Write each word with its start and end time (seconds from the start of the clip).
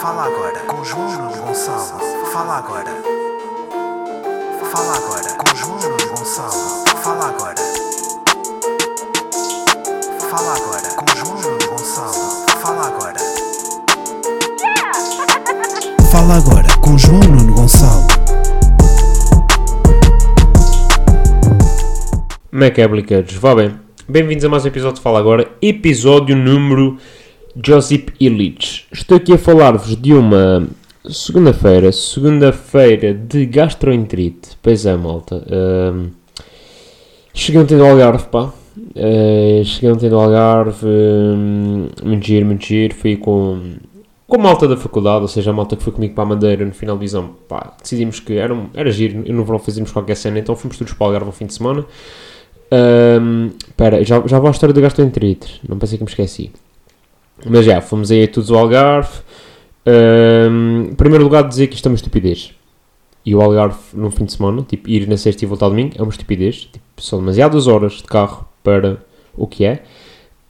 Fala 0.00 0.24
agora 0.24 0.58
com 0.66 0.84
João 0.84 1.32
Gonçalo. 1.32 2.00
Fala 2.30 2.58
agora. 2.58 2.90
Fala 4.70 4.96
agora 4.96 5.32
com 5.38 5.56
João 5.56 5.78
Gonçalo. 5.78 6.84
Fala 7.02 7.28
agora. 7.28 7.54
Fala 10.30 10.54
agora 10.54 10.88
com 10.96 11.16
João 11.16 11.58
Gonçalo. 11.66 12.46
Fala 12.60 12.86
agora. 12.88 13.18
Fala 16.10 16.36
agora 16.36 16.68
com 16.82 16.98
João 16.98 17.20
Nuno 17.20 17.54
Gonçalo. 17.54 18.06
Como 22.50 22.64
é 22.64 22.70
que 22.70 22.82
é, 22.82 22.88
bliqueiros? 22.88 23.34
Vá 23.36 23.54
bem. 23.54 23.80
Bem-vindos 24.06 24.44
a 24.44 24.48
mais 24.50 24.64
um 24.64 24.68
episódio 24.68 24.96
de 24.96 25.02
Fala 25.02 25.18
Agora, 25.18 25.50
episódio 25.62 26.36
número 26.36 26.98
Josip 27.64 28.12
Illich. 28.20 28.75
Estou 28.96 29.18
aqui 29.18 29.34
a 29.34 29.38
falar-vos 29.38 29.94
de 29.94 30.14
uma 30.14 30.66
segunda-feira, 31.08 31.92
segunda-feira 31.92 33.12
de 33.12 33.44
gastroenterite. 33.44 34.56
Pois 34.60 34.86
é, 34.86 34.96
malta. 34.96 35.44
Ahm, 35.48 36.08
cheguei 37.32 37.60
ontem 37.60 37.76
do 37.76 37.84
Algarve, 37.84 38.24
pá. 38.28 38.52
Ah, 38.96 39.62
cheguei 39.62 39.92
ontem 39.92 40.08
do 40.08 40.18
Algarve, 40.18 40.86
hum, 40.86 41.88
muito 42.02 42.26
giro, 42.26 42.46
muito 42.46 42.64
giro. 42.64 42.94
Fui 42.94 43.16
com, 43.18 43.74
com 44.26 44.36
a 44.40 44.42
malta 44.42 44.66
da 44.66 44.78
faculdade, 44.78 45.20
ou 45.20 45.28
seja, 45.28 45.50
a 45.50 45.54
malta 45.54 45.76
que 45.76 45.84
foi 45.84 45.92
comigo 45.92 46.14
para 46.14 46.24
a 46.24 46.28
Madeira 46.28 46.64
no 46.64 46.72
final 46.72 46.96
do 46.96 47.04
exame. 47.04 47.30
Pá, 47.46 47.74
decidimos 47.80 48.18
que 48.18 48.32
era, 48.32 48.58
era 48.74 48.90
giro 48.90 49.30
no 49.30 49.44
verão 49.44 49.58
fazíamos 49.58 49.92
qualquer 49.92 50.16
cena, 50.16 50.38
então 50.38 50.56
fomos 50.56 50.78
todos 50.78 50.94
para 50.94 51.04
o 51.04 51.06
Algarve 51.08 51.26
no 51.26 51.32
fim 51.32 51.44
de 51.44 51.54
semana. 51.54 51.84
Espera, 53.68 54.02
já, 54.02 54.26
já 54.26 54.38
vou 54.38 54.48
à 54.48 54.50
história 54.50 54.72
do 54.72 54.80
gastroenterite, 54.80 55.60
não 55.68 55.78
pensei 55.78 55.98
que 55.98 56.04
me 56.04 56.10
esqueci. 56.10 56.50
Mas 57.44 57.64
já, 57.64 57.80
fomos 57.80 58.10
aí 58.10 58.26
todos 58.26 58.50
ao 58.50 58.58
Algarve. 58.58 59.20
Ahm, 59.84 60.88
em 60.90 60.94
primeiro 60.94 61.24
lugar, 61.24 61.46
dizer 61.46 61.66
que 61.66 61.74
isto 61.74 61.86
é 61.86 61.90
uma 61.90 61.96
estupidez. 61.96 62.54
E 63.24 63.34
o 63.34 63.40
Algarve, 63.40 63.78
num 63.92 64.10
fim 64.10 64.24
de 64.24 64.32
semana, 64.32 64.62
tipo, 64.62 64.88
ir 64.88 65.08
na 65.08 65.16
sexta 65.16 65.44
e 65.44 65.48
voltar 65.48 65.68
domingo, 65.68 65.94
é 65.96 66.02
uma 66.02 66.10
estupidez. 66.10 66.68
Tipo, 66.72 67.02
são 67.02 67.18
demasiadas 67.18 67.66
horas 67.66 67.94
de 67.94 68.04
carro 68.04 68.48
para 68.62 69.02
o 69.36 69.46
que 69.46 69.64
é. 69.64 69.82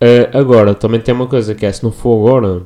Ah, 0.00 0.38
agora, 0.38 0.74
também 0.74 1.00
tem 1.00 1.14
uma 1.14 1.26
coisa 1.26 1.54
que 1.54 1.64
é, 1.66 1.72
se 1.72 1.82
não 1.82 1.90
for 1.92 2.18
agora, 2.18 2.62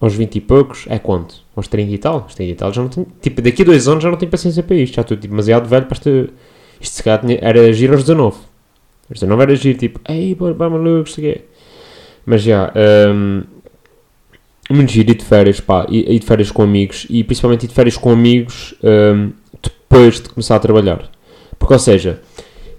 aos 0.00 0.14
20 0.14 0.36
e 0.36 0.40
poucos, 0.40 0.86
é 0.88 0.98
quanto? 0.98 1.36
Aos 1.56 1.68
30 1.68 1.92
e 1.92 1.98
tal? 1.98 2.14
Aos 2.20 2.34
30 2.34 2.52
e 2.52 2.54
tal 2.54 2.72
já 2.72 2.82
não 2.82 2.88
tenho... 2.88 3.06
Tipo, 3.20 3.40
daqui 3.42 3.62
a 3.62 3.64
dois 3.64 3.88
anos 3.88 4.02
já 4.02 4.10
não 4.10 4.18
tenho 4.18 4.30
paciência 4.30 4.62
para 4.62 4.76
isto. 4.76 4.94
Já 4.94 5.02
estou 5.02 5.16
tipo, 5.16 5.28
demasiado 5.28 5.68
velho 5.68 5.86
para 5.86 5.96
esta... 5.96 6.10
Isto 6.80 6.96
se 6.96 7.02
calhar 7.02 7.22
era 7.40 7.72
giro 7.72 7.94
aos 7.94 8.02
19. 8.02 8.36
Aos 9.08 9.20
19 9.20 9.42
era 9.42 9.56
giro, 9.56 9.78
tipo, 9.78 10.00
ei, 10.08 10.34
bora 10.34 10.70
maluco, 10.70 11.08
sei 11.08 11.30
o 11.30 11.34
quê. 11.34 11.44
Mas 12.26 12.42
já, 12.42 12.72
hum, 13.14 13.42
muito 14.72 14.90
giro 14.92 15.10
ir 15.10 15.14
de 15.14 15.24
férias, 15.24 15.60
pá, 15.60 15.86
ir 15.90 16.18
de 16.18 16.24
férias 16.24 16.50
com 16.50 16.62
amigos 16.62 17.06
e 17.10 17.22
principalmente 17.22 17.64
ir 17.64 17.68
de 17.68 17.74
férias 17.74 17.96
com 17.96 18.10
amigos 18.10 18.74
hum, 18.82 19.32
depois 19.62 20.20
de 20.20 20.28
começar 20.28 20.56
a 20.56 20.58
trabalhar. 20.58 21.10
Porque, 21.58 21.74
ou 21.74 21.78
seja, 21.78 22.20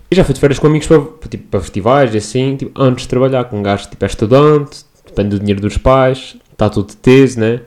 eu 0.09 0.17
já 0.17 0.23
fui 0.23 0.33
de 0.33 0.39
férias 0.39 0.59
com 0.59 0.67
amigos 0.67 0.87
para, 0.87 1.01
tipo, 1.29 1.47
para 1.49 1.59
festivais 1.59 2.13
e 2.13 2.17
assim, 2.17 2.55
tipo, 2.55 2.71
antes 2.79 3.03
de 3.03 3.09
trabalhar, 3.09 3.45
com 3.45 3.59
um 3.59 3.63
gajo 3.63 3.89
tipo, 3.89 4.03
é 4.03 4.07
estudante, 4.07 4.83
depende 5.05 5.29
do 5.29 5.39
dinheiro 5.39 5.61
dos 5.61 5.77
pais, 5.77 6.37
está 6.51 6.69
tudo 6.69 6.89
de 6.89 6.97
tese, 6.97 7.39
né? 7.39 7.61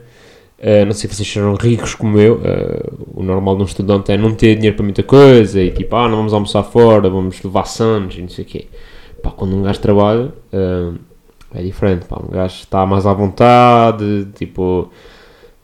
Uh, 0.59 0.85
não 0.85 0.91
sei 0.91 1.09
se 1.09 1.15
vocês 1.15 1.27
serão 1.31 1.55
ricos 1.55 1.95
como 1.95 2.19
eu. 2.19 2.35
uh, 2.35 3.07
o 3.13 3.23
normal 3.23 3.55
de 3.55 3.61
um 3.61 3.65
estudante 3.65 4.11
é 4.11 4.17
não 4.17 4.33
ter 4.33 4.55
dinheiro 4.55 4.75
para 4.75 4.83
muita 4.83 5.03
coisa 5.03 5.61
e 5.61 5.71
tipo, 5.71 5.95
ah, 5.95 6.09
não 6.09 6.17
vamos 6.17 6.33
almoçar 6.33 6.63
fora, 6.63 7.09
vamos 7.09 7.41
levar 7.41 7.65
sanos 7.65 8.17
e 8.17 8.21
não 8.21 8.29
sei 8.29 8.43
o 8.43 8.47
quê. 8.47 8.67
Pá, 9.23 9.31
quando 9.31 9.55
um 9.55 9.63
gajo 9.63 9.79
trabalha, 9.79 10.33
uh, 10.53 10.99
é 11.53 11.61
diferente. 11.63 12.05
Pá, 12.05 12.19
um 12.21 12.29
gajo 12.29 12.55
está 12.55 12.85
mais 12.85 13.05
à 13.05 13.13
vontade, 13.13 14.27
tipo, 14.35 14.89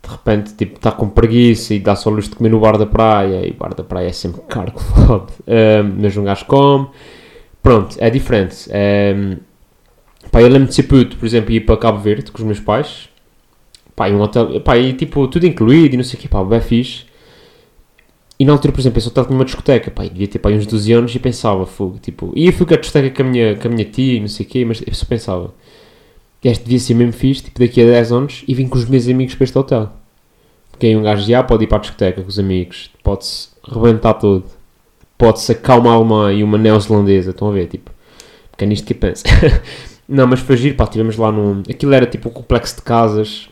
de 0.04 0.10
repente 0.10 0.54
tipo, 0.56 0.76
está 0.78 0.92
com 0.92 1.10
preguiça 1.10 1.74
e 1.74 1.80
dá 1.80 1.96
só 1.96 2.10
luz 2.10 2.30
de 2.30 2.36
comer 2.36 2.50
no 2.50 2.60
bar 2.60 2.78
da 2.78 2.86
praia. 2.86 3.48
E 3.48 3.54
bar 3.54 3.74
da 3.74 3.84
praia 3.84 4.08
é 4.08 4.14
sempre 4.14 4.42
caro 4.48 4.72
que. 4.72 4.82
Uh, 5.46 5.84
mas 5.98 6.18
um 6.18 6.24
gajo 6.24 6.46
come. 6.46 6.88
Pronto, 7.62 7.96
é 8.00 8.10
diferente. 8.10 8.70
Um, 8.70 9.38
pá, 10.32 10.42
eu 10.42 10.48
lembro 10.48 10.68
de 10.68 10.76
ser 10.76 10.84
puto, 10.84 11.18
por 11.18 11.26
exemplo, 11.26 11.52
ir 11.52 11.62
para 11.62 11.78
Cabo 11.78 12.00
Verde 12.00 12.32
com 12.32 12.38
os 12.38 12.44
meus 12.44 12.60
pais. 12.60 13.10
Pá, 13.96 14.10
e 14.10 14.14
um 14.14 14.22
hotel, 14.22 14.60
pá, 14.62 14.78
e 14.78 14.94
tipo, 14.94 15.28
tudo 15.28 15.46
incluído 15.48 15.96
e 15.96 15.98
não 15.98 16.04
sei 16.04 16.18
o 16.20 16.22
quê, 16.22 16.28
pá, 16.28 16.44
bem 16.44 16.62
fixe. 16.62 17.06
E 18.38 18.44
na 18.44 18.52
altura, 18.52 18.74
por 18.74 18.82
exemplo, 18.82 19.00
esse 19.00 19.08
hotel 19.08 19.26
tinha 19.26 19.38
uma 19.38 19.46
discoteca, 19.46 19.90
pá, 19.90 20.04
devia 20.04 20.28
ter 20.28 20.40
pá, 20.40 20.50
uns 20.50 20.66
12 20.68 20.92
anos 20.92 21.16
e 21.16 21.20
pensava, 21.20 21.66
fogo, 21.66 21.98
tipo, 22.00 22.34
e 22.36 22.48
eu 22.48 22.54
fui 22.54 22.66
discoteca 22.66 23.10
com 23.16 23.28
a 23.28 23.32
minha, 23.32 23.56
com 23.56 23.68
a 23.68 23.72
minha 23.72 23.86
tia 23.86 24.18
e 24.18 24.20
não 24.20 24.28
sei 24.28 24.46
o 24.46 24.50
quê, 24.50 24.66
mas 24.66 24.84
eu 24.86 24.94
só 24.94 25.06
pensava, 25.06 25.54
este 26.50 26.64
devia 26.64 26.80
ser 26.80 26.94
mesmo 26.94 27.14
fixe, 27.14 27.44
tipo, 27.44 27.60
daqui 27.60 27.82
a 27.82 27.86
10 27.86 28.12
anos 28.12 28.44
e 28.48 28.54
vim 28.54 28.68
com 28.68 28.78
os 28.78 28.86
meus 28.86 29.08
amigos 29.08 29.34
para 29.34 29.44
este 29.46 29.58
hotel. 29.58 29.92
Porque 30.70 30.86
aí 30.86 30.96
um 30.96 31.02
gajo 31.02 31.26
já 31.26 31.42
pode 31.42 31.64
ir 31.64 31.68
para 31.68 31.78
a 31.78 31.82
discoteca 31.82 32.22
com 32.22 32.28
os 32.28 32.38
amigos, 32.38 32.92
pode-se 33.02 33.50
rebentar 33.68 34.14
todo, 34.16 34.46
pode 35.18 35.42
sacar 35.42 35.80
uma 35.80 36.32
e 36.32 36.44
uma 36.44 36.58
neozelandesa, 36.58 37.32
estão 37.32 37.50
a 37.50 37.52
ver, 37.52 37.68
tipo, 37.68 37.90
porque 38.52 38.64
é 38.64 38.68
nisto 38.68 38.86
que 38.86 38.94
eu 38.94 38.98
penso. 38.98 39.24
não, 40.08 40.28
mas 40.28 40.40
foi 40.40 40.56
giro, 40.56 40.76
pá, 40.76 40.84
estivemos 40.84 41.18
lá 41.18 41.32
num, 41.32 41.64
aquilo 41.68 41.94
era 41.94 42.06
tipo 42.06 42.30
um 42.30 42.32
complexo 42.32 42.76
de 42.76 42.82
casas, 42.84 43.50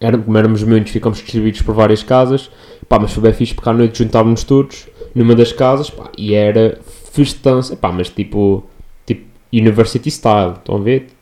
era, 0.00 0.16
como 0.16 0.38
éramos 0.38 0.62
muitos, 0.62 0.92
ficámos 0.92 1.18
distribuídos 1.18 1.60
por 1.60 1.74
várias 1.74 2.02
casas, 2.02 2.50
pá, 2.88 2.98
mas 2.98 3.12
foi 3.12 3.22
bem 3.24 3.32
fixe 3.34 3.54
porque 3.54 3.68
à 3.68 3.72
noite 3.72 3.98
juntávamos 3.98 4.44
todos 4.44 4.88
numa 5.14 5.34
das 5.34 5.52
casas, 5.52 5.90
pá, 5.90 6.10
e 6.16 6.34
era 6.34 6.78
festança, 7.12 7.76
pá, 7.76 7.92
mas 7.92 8.08
tipo, 8.08 8.64
tipo, 9.04 9.26
university 9.52 10.10
style, 10.10 10.52
estão 10.52 10.76
a 10.76 10.80
ver? 10.80 11.17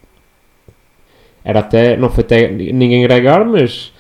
Era 1.47 1.61
até, 1.61 1.97
não 1.97 2.11
foi 2.11 2.25
até 2.25 2.49
ninguém 2.51 3.05
agregar, 3.05 3.45
mas, 3.45 3.93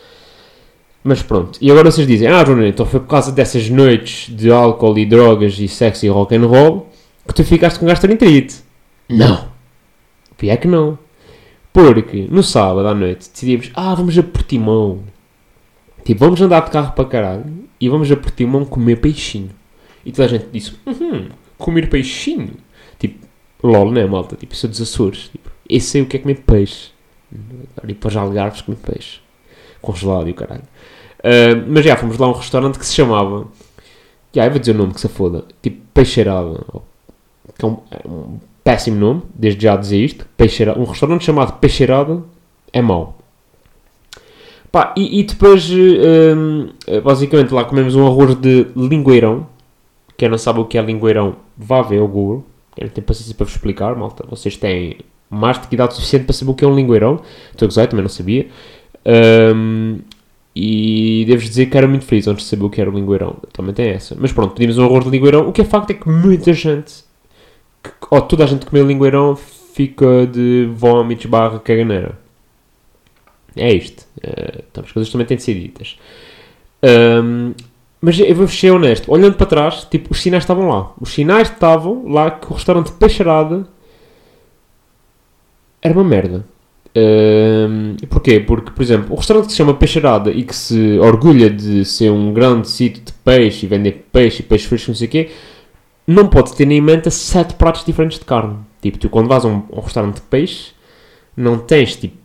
mas 1.04 1.22
pronto. 1.22 1.56
E 1.62 1.70
agora 1.70 1.88
vocês 1.92 2.04
dizem, 2.04 2.26
ah, 2.26 2.42
Bruno, 2.42 2.66
então 2.66 2.84
foi 2.84 2.98
por 2.98 3.06
causa 3.06 3.30
dessas 3.30 3.70
noites 3.70 4.34
de 4.34 4.50
álcool 4.50 4.98
e 4.98 5.06
drogas 5.06 5.56
e 5.60 5.68
sexo 5.68 6.04
e 6.04 6.08
rock 6.08 6.34
and 6.34 6.44
roll 6.44 6.90
que 7.24 7.32
tu 7.32 7.44
ficaste 7.44 7.78
com 7.78 7.86
gastroenterite. 7.86 8.56
Não. 9.08 9.46
E 10.42 10.50
é 10.50 10.56
que 10.56 10.66
não. 10.66 10.98
Porque 11.72 12.26
no 12.28 12.42
sábado 12.42 12.88
à 12.88 12.94
noite 12.94 13.30
decidimos, 13.30 13.70
ah, 13.74 13.94
vamos 13.94 14.18
a 14.18 14.24
Portimão. 14.24 15.04
Tipo, 16.04 16.24
vamos 16.24 16.40
andar 16.40 16.64
de 16.64 16.72
carro 16.72 16.94
para 16.94 17.04
caralho 17.04 17.44
e 17.80 17.88
vamos 17.88 18.10
a 18.10 18.16
Portimão 18.16 18.64
comer 18.64 18.96
peixinho. 18.96 19.50
E 20.04 20.10
toda 20.10 20.24
a 20.24 20.28
gente 20.28 20.46
disse, 20.52 20.72
uhum, 20.84 21.28
comer 21.56 21.88
peixinho? 21.88 22.54
Tipo, 22.98 23.24
lol, 23.62 23.92
né, 23.92 24.04
malta? 24.04 24.34
Tipo, 24.34 24.52
isso 24.52 24.66
é 24.66 24.68
dos 24.68 24.80
Açores. 24.80 25.28
Tipo, 25.28 25.48
eu 25.70 25.80
sei 25.80 26.02
o 26.02 26.06
que 26.06 26.16
é 26.16 26.20
comer 26.20 26.42
peixe. 26.44 26.95
Para 28.00 28.08
os 28.08 28.16
Algarves 28.16 28.60
comer 28.60 28.78
peixe. 28.78 29.20
Congelado 29.80 30.28
e 30.28 30.32
o 30.32 30.34
caralho. 30.34 30.62
Ah, 31.22 31.64
mas 31.66 31.84
já, 31.84 31.96
fomos 31.96 32.18
lá 32.18 32.26
a 32.26 32.30
um 32.30 32.34
restaurante 32.34 32.78
que 32.78 32.86
se 32.86 32.94
chamava... 32.94 33.46
Já, 34.32 34.44
eu 34.44 34.50
vou 34.50 34.60
dizer 34.60 34.72
o 34.72 34.78
nome 34.78 34.92
que 34.92 35.00
se 35.00 35.08
foda. 35.08 35.44
Tipo, 35.62 35.80
Peixeirada. 35.94 36.62
Que 37.58 37.64
é 37.64 37.68
um, 37.68 37.78
é 37.90 38.08
um 38.08 38.38
péssimo 38.62 38.98
nome, 38.98 39.22
desde 39.34 39.62
já 39.62 39.76
dizer 39.76 39.98
isto. 39.98 40.26
Peixeirada, 40.36 40.78
um 40.78 40.84
restaurante 40.84 41.24
chamado 41.24 41.58
Peixeirada 41.58 42.22
é 42.72 42.82
mau. 42.82 43.16
Pá, 44.70 44.92
e, 44.96 45.20
e 45.20 45.22
depois, 45.22 45.70
eh, 45.70 46.34
hum, 46.34 46.68
basicamente, 47.02 47.54
lá 47.54 47.64
comemos 47.64 47.94
um 47.94 48.06
arroz 48.06 48.34
de 48.34 48.66
lingueirão. 48.76 49.46
Quem 50.18 50.28
não 50.28 50.36
sabe 50.36 50.60
o 50.60 50.66
que 50.66 50.76
é 50.76 50.82
lingueirão, 50.82 51.36
vá 51.56 51.80
ver 51.80 52.00
o 52.00 52.08
Google. 52.08 52.44
Eu 52.76 52.86
não 52.86 52.92
tenho 52.92 53.06
paciência 53.06 53.34
para 53.34 53.46
vos 53.46 53.54
explicar, 53.54 53.96
malta. 53.96 54.26
Vocês 54.28 54.56
têm 54.56 54.98
mais 55.30 55.60
de 55.60 55.66
idade 55.72 55.94
suficiente 55.94 56.24
para 56.24 56.32
saber 56.32 56.50
o 56.50 56.54
que 56.54 56.64
é 56.64 56.68
um 56.68 56.74
lingueirão. 56.74 57.20
Estou 57.50 57.66
a 57.66 57.68
gozar, 57.68 57.86
também 57.86 58.02
não 58.02 58.08
sabia. 58.08 58.48
Hum, 59.54 59.98
e 60.54 61.24
devo 61.26 61.42
dizer 61.42 61.66
que 61.66 61.76
era 61.76 61.86
muito 61.86 62.04
feliz 62.04 62.26
antes 62.26 62.44
de 62.44 62.50
saber 62.50 62.64
o 62.64 62.70
que 62.70 62.80
era 62.80 62.90
o 62.90 62.94
lingueirão. 62.94 63.36
Também 63.52 63.74
tem 63.74 63.90
essa. 63.90 64.16
Mas 64.18 64.32
pronto, 64.32 64.54
pedimos 64.54 64.78
um 64.78 64.84
arroz 64.84 65.04
de 65.04 65.10
lingueirão. 65.10 65.48
O 65.48 65.52
que 65.52 65.60
é 65.60 65.64
facto 65.64 65.90
é 65.90 65.94
que 65.94 66.08
muita 66.08 66.52
gente, 66.52 67.04
ou 68.10 68.22
toda 68.22 68.44
a 68.44 68.46
gente 68.46 68.60
que 68.60 68.70
comeu 68.70 68.86
lingueirão, 68.86 69.36
fica 69.36 70.26
de 70.26 70.68
vómitos 70.74 71.26
barra 71.26 71.58
caganeira. 71.58 72.18
É 73.54 73.72
isto. 73.72 74.06
Eh, 74.22 74.64
então, 74.70 74.84
as 74.84 74.92
coisas 74.92 75.12
também 75.12 75.26
têm 75.26 75.36
de 75.36 75.42
ser 75.42 75.54
ditas. 75.54 75.98
Ahm, 76.82 77.52
mas 78.00 78.18
eu 78.18 78.34
vou 78.34 78.48
ser 78.48 78.70
honesto. 78.70 79.10
Olhando 79.10 79.36
para 79.36 79.46
trás, 79.46 79.86
tipo, 79.90 80.12
os 80.12 80.22
sinais 80.22 80.44
estavam 80.44 80.68
lá. 80.68 80.92
Os 81.00 81.10
sinais 81.10 81.50
estavam 81.50 82.08
lá 82.08 82.30
que 82.30 82.50
o 82.50 82.54
restaurante 82.54 82.92
Peixeirada 82.92 83.66
era 85.86 85.94
uma 85.94 86.04
merda. 86.04 86.44
E 86.94 88.06
porquê? 88.06 88.40
Porque, 88.40 88.70
por 88.70 88.82
exemplo, 88.82 89.12
o 89.12 89.16
restaurante 89.16 89.46
que 89.46 89.52
se 89.52 89.58
chama 89.58 89.74
Peixeirada 89.74 90.30
e 90.30 90.42
que 90.42 90.56
se 90.56 90.98
orgulha 90.98 91.50
de 91.50 91.84
ser 91.84 92.10
um 92.10 92.32
grande 92.32 92.68
sítio 92.68 93.02
de 93.02 93.12
peixe 93.12 93.66
e 93.66 93.68
vender 93.68 94.06
peixe 94.10 94.40
e 94.40 94.46
peixe 94.46 94.66
fresco, 94.66 94.90
não 94.90 94.96
sei 94.96 95.06
o 95.06 95.10
quê, 95.10 95.30
não 96.06 96.26
pode 96.26 96.54
ter 96.54 96.70
em 96.70 96.80
mente 96.80 97.10
sete 97.10 97.54
pratos 97.54 97.84
diferentes 97.84 98.18
de 98.18 98.24
carne. 98.24 98.56
Tipo, 98.80 98.98
tu 98.98 99.10
quando 99.10 99.28
vais 99.28 99.44
a 99.44 99.48
um, 99.48 99.62
um 99.70 99.80
restaurante 99.80 100.16
de 100.16 100.22
peixe, 100.22 100.72
não 101.36 101.58
tens 101.58 101.96
tipo 101.96 102.16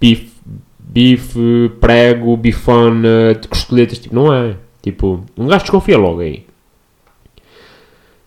bife, 0.00 0.32
bife 0.78 1.72
prego, 1.80 2.36
bifana, 2.36 3.34
de 3.40 3.48
costeletas, 3.48 3.98
tipo, 3.98 4.14
não 4.14 4.32
é. 4.32 4.56
Tipo, 4.80 5.24
um 5.36 5.46
gajo 5.46 5.62
desconfia 5.64 5.98
logo 5.98 6.20
aí. 6.20 6.44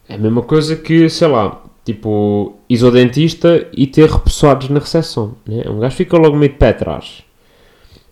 É 0.08 0.16
a 0.16 0.18
mesma 0.18 0.42
coisa 0.42 0.76
que, 0.76 1.10
sei 1.10 1.28
lá, 1.28 1.62
tipo, 1.86 2.58
ir 2.68 2.84
ao 2.84 2.92
dentista 2.92 3.68
e 3.72 3.86
ter 3.86 4.10
repousados 4.10 4.68
na 4.70 4.80
recepção. 4.80 5.36
Né? 5.48 5.64
Um 5.70 5.80
gajo 5.80 5.96
fica 5.96 6.18
logo 6.18 6.36
meio 6.36 6.52
de 6.52 6.58
pé 6.58 6.70
atrás. 6.70 7.24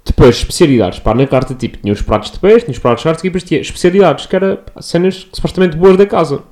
Depois, 0.05 0.37
especialidades. 0.37 0.99
Pá, 0.99 1.13
na 1.15 1.25
carta, 1.25 1.55
tipo, 1.55 1.77
tinha 1.77 1.91
os 1.91 2.01
pratos 2.01 2.29
de 2.29 2.39
peixe, 2.39 2.65
tinha 2.65 2.73
os 2.73 2.79
pratos 2.79 3.01
de 3.01 3.05
carne, 3.05 3.19
e 3.19 3.23
depois 3.23 3.43
tinha 3.43 3.59
especialidades, 3.59 4.27
que 4.27 4.35
era 4.35 4.63
cenas 4.79 5.27
supostamente 5.33 5.75
boas 5.75 5.97
da 5.97 6.05
casa. 6.05 6.43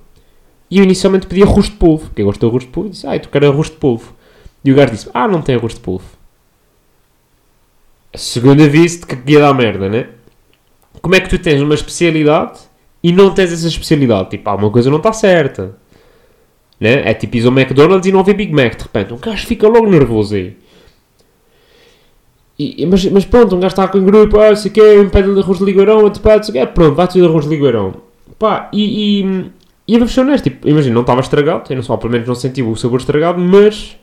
E 0.69 0.79
eu 0.79 0.83
inicialmente 0.83 1.27
pedi 1.27 1.43
arroz 1.43 1.65
de 1.65 1.73
polvo, 1.73 2.05
porque 2.05 2.21
eu 2.21 2.25
gosto 2.25 2.39
de 2.39 2.45
arroz 2.47 2.63
de 2.63 2.69
polvo, 2.69 2.89
disse, 2.89 3.05
ah, 3.05 3.19
tu 3.19 3.29
quero 3.29 3.47
arroz 3.49 3.69
de 3.69 3.75
polvo. 3.75 4.15
E 4.63 4.71
o 4.71 4.75
gajo 4.75 4.91
disse, 4.91 5.09
ah, 5.13 5.27
não 5.27 5.41
tem 5.41 5.55
arroz 5.55 5.75
de 5.75 5.79
polvo. 5.81 6.05
Segunda 8.15 8.67
vez 8.67 9.03
que 9.03 9.31
ia 9.31 9.39
dar 9.39 9.53
merda, 9.53 9.87
né? 9.89 10.07
Como 11.01 11.13
é 11.13 11.19
que 11.19 11.29
tu 11.29 11.37
tens 11.37 11.61
uma 11.61 11.73
especialidade 11.73 12.59
e 13.03 13.11
não 13.11 13.33
tens 13.33 13.51
essa 13.51 13.67
especialidade? 13.67 14.31
Tipo, 14.31 14.49
alguma 14.49 14.71
coisa 14.71 14.89
não 14.89 14.97
está 14.97 15.13
certa. 15.13 15.75
Né? 16.81 17.07
É 17.07 17.13
tipo, 17.13 17.37
ir 17.37 17.45
ao 17.45 17.51
McDonald's 17.51 18.07
e 18.07 18.11
não 18.11 18.23
vê 18.23 18.33
Big 18.33 18.51
Mac, 18.51 18.75
de 18.75 18.81
repente. 18.81 19.13
Um 19.13 19.17
gajo 19.17 19.45
fica 19.45 19.67
logo 19.67 19.87
nervoso 19.87 20.33
aí. 20.33 20.57
E, 22.57 22.85
mas, 22.87 23.05
mas 23.05 23.23
pronto, 23.23 23.55
um 23.55 23.59
gajo 23.59 23.73
está 23.73 23.87
com 23.87 23.99
um 23.99 24.03
grupo, 24.03 24.39
ah, 24.39 24.55
sei 24.55 24.71
o 24.71 24.73
quê, 24.73 24.99
um 24.99 25.09
pede 25.09 25.31
de 25.31 25.39
arroz 25.39 25.59
de 25.59 25.65
ligueirão, 25.65 26.03
outro 26.03 26.21
pede, 26.21 26.47
sei 26.47 26.59
quê, 26.59 26.65
pronto, 26.65 26.95
vai-te 26.95 27.19
de 27.19 27.25
arroz 27.25 27.45
de 27.45 27.51
ligueirão. 27.51 27.93
Pá, 28.37 28.67
e, 28.73 29.21
e, 29.21 29.51
e 29.87 29.93
eu 29.93 29.99
vou 29.99 30.07
ser 30.07 30.21
honesto, 30.21 30.45
tipo, 30.45 30.67
imagina, 30.67 30.95
não 30.95 31.01
estava 31.01 31.21
estragado, 31.21 31.63
eu 31.69 31.75
não 31.75 31.83
só, 31.83 31.97
pelo 31.97 32.11
menos 32.11 32.27
não 32.27 32.35
senti 32.35 32.63
o 32.63 32.75
sabor 32.75 32.99
estragado, 32.99 33.39
mas 33.39 33.95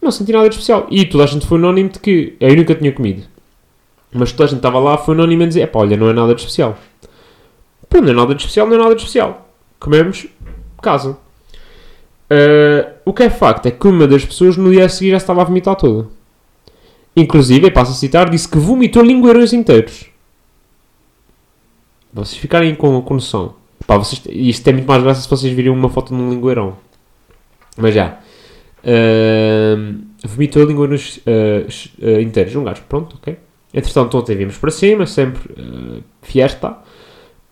não 0.00 0.10
senti 0.10 0.32
nada 0.32 0.48
de 0.48 0.54
especial. 0.54 0.86
E 0.90 1.04
toda 1.04 1.24
a 1.24 1.26
gente 1.26 1.46
foi 1.46 1.58
unânime 1.58 1.90
de 1.90 1.98
que 1.98 2.34
eu 2.40 2.56
nunca 2.56 2.74
tinha 2.74 2.92
comido. 2.92 3.24
Mas 4.12 4.32
toda 4.32 4.44
a 4.44 4.46
gente 4.48 4.58
estava 4.58 4.78
lá, 4.78 4.96
foi 4.98 5.14
unânime 5.14 5.44
a 5.44 5.48
dizer, 5.48 5.66
pá, 5.68 5.80
olha, 5.80 5.96
não 5.96 6.08
é 6.08 6.12
nada 6.12 6.34
de 6.34 6.40
especial. 6.40 6.76
Pronto, 7.88 8.04
não 8.04 8.12
é 8.12 8.16
nada 8.16 8.34
de 8.34 8.42
especial, 8.42 8.66
não 8.66 8.74
é 8.74 8.78
nada 8.78 8.94
de 8.94 9.00
especial. 9.00 9.48
Comemos, 9.78 10.26
casa. 10.82 11.16
Uh, 12.32 12.92
o 13.04 13.12
que 13.12 13.24
é 13.24 13.30
facto 13.30 13.66
é 13.66 13.70
que 13.70 13.86
uma 13.86 14.06
das 14.06 14.24
pessoas 14.24 14.56
no 14.56 14.70
dia 14.70 14.86
a 14.86 14.88
seguir 14.88 15.10
já 15.10 15.18
estava 15.18 15.42
a 15.42 15.44
vomitar 15.44 15.76
toda. 15.76 16.08
Inclusive, 17.14 17.70
passo 17.70 17.92
a 17.92 17.94
citar, 17.94 18.30
disse 18.30 18.48
que 18.48 18.56
vomitou 18.56 19.02
lingueirões 19.02 19.52
inteiros. 19.52 20.06
Vocês 22.10 22.40
ficarem 22.40 22.74
com, 22.74 23.02
com 23.02 23.14
noção. 23.14 23.54
Pá, 23.86 23.98
vocês, 23.98 24.22
isto 24.30 24.64
tem 24.64 24.72
muito 24.72 24.86
mais 24.86 25.02
graça 25.02 25.20
se 25.20 25.28
vocês 25.28 25.52
virem 25.52 25.70
uma 25.70 25.90
foto 25.90 26.14
num 26.14 26.30
lingueirão. 26.30 26.78
Mas 27.76 27.94
já. 27.94 28.18
Uh, 28.82 30.00
vomitou 30.24 30.64
lingueirões 30.64 31.18
uh, 31.18 32.02
uh, 32.02 32.20
inteiros. 32.20 32.56
Um 32.56 32.64
gajo, 32.64 32.82
pronto, 32.88 33.16
ok. 33.20 33.36
Entretanto, 33.74 34.16
ontem 34.16 34.36
vimos 34.36 34.56
para 34.56 34.70
cima, 34.70 35.04
sempre 35.04 35.52
uh, 35.52 36.02
fiesta. 36.22 36.78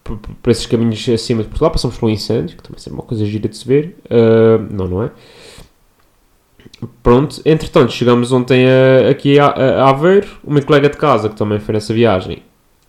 Por, 0.02 0.16
por, 0.16 0.50
esses 0.50 0.66
caminhos 0.66 1.08
acima 1.08 1.42
de 1.42 1.48
Portugal, 1.48 1.70
passamos 1.70 1.96
por 1.96 2.06
um 2.06 2.10
incêndio, 2.10 2.56
que 2.56 2.62
também 2.62 2.82
é 2.84 2.90
uma 2.90 3.02
coisa 3.02 3.24
gira 3.24 3.48
de 3.48 3.56
se 3.56 3.66
ver. 3.66 3.96
não, 4.70 4.88
não 4.88 5.02
é? 5.02 5.10
Pronto, 7.02 7.40
entretanto, 7.44 7.92
chegamos 7.92 8.32
ontem 8.32 8.66
a, 8.66 9.10
aqui 9.10 9.38
a, 9.38 9.46
a, 9.46 9.90
Aveiro, 9.90 10.28
uma 10.42 10.60
colega 10.62 10.88
de 10.88 10.96
casa 10.96 11.28
que 11.28 11.36
também 11.36 11.58
foi 11.58 11.74
nessa 11.74 11.92
viagem, 11.92 12.42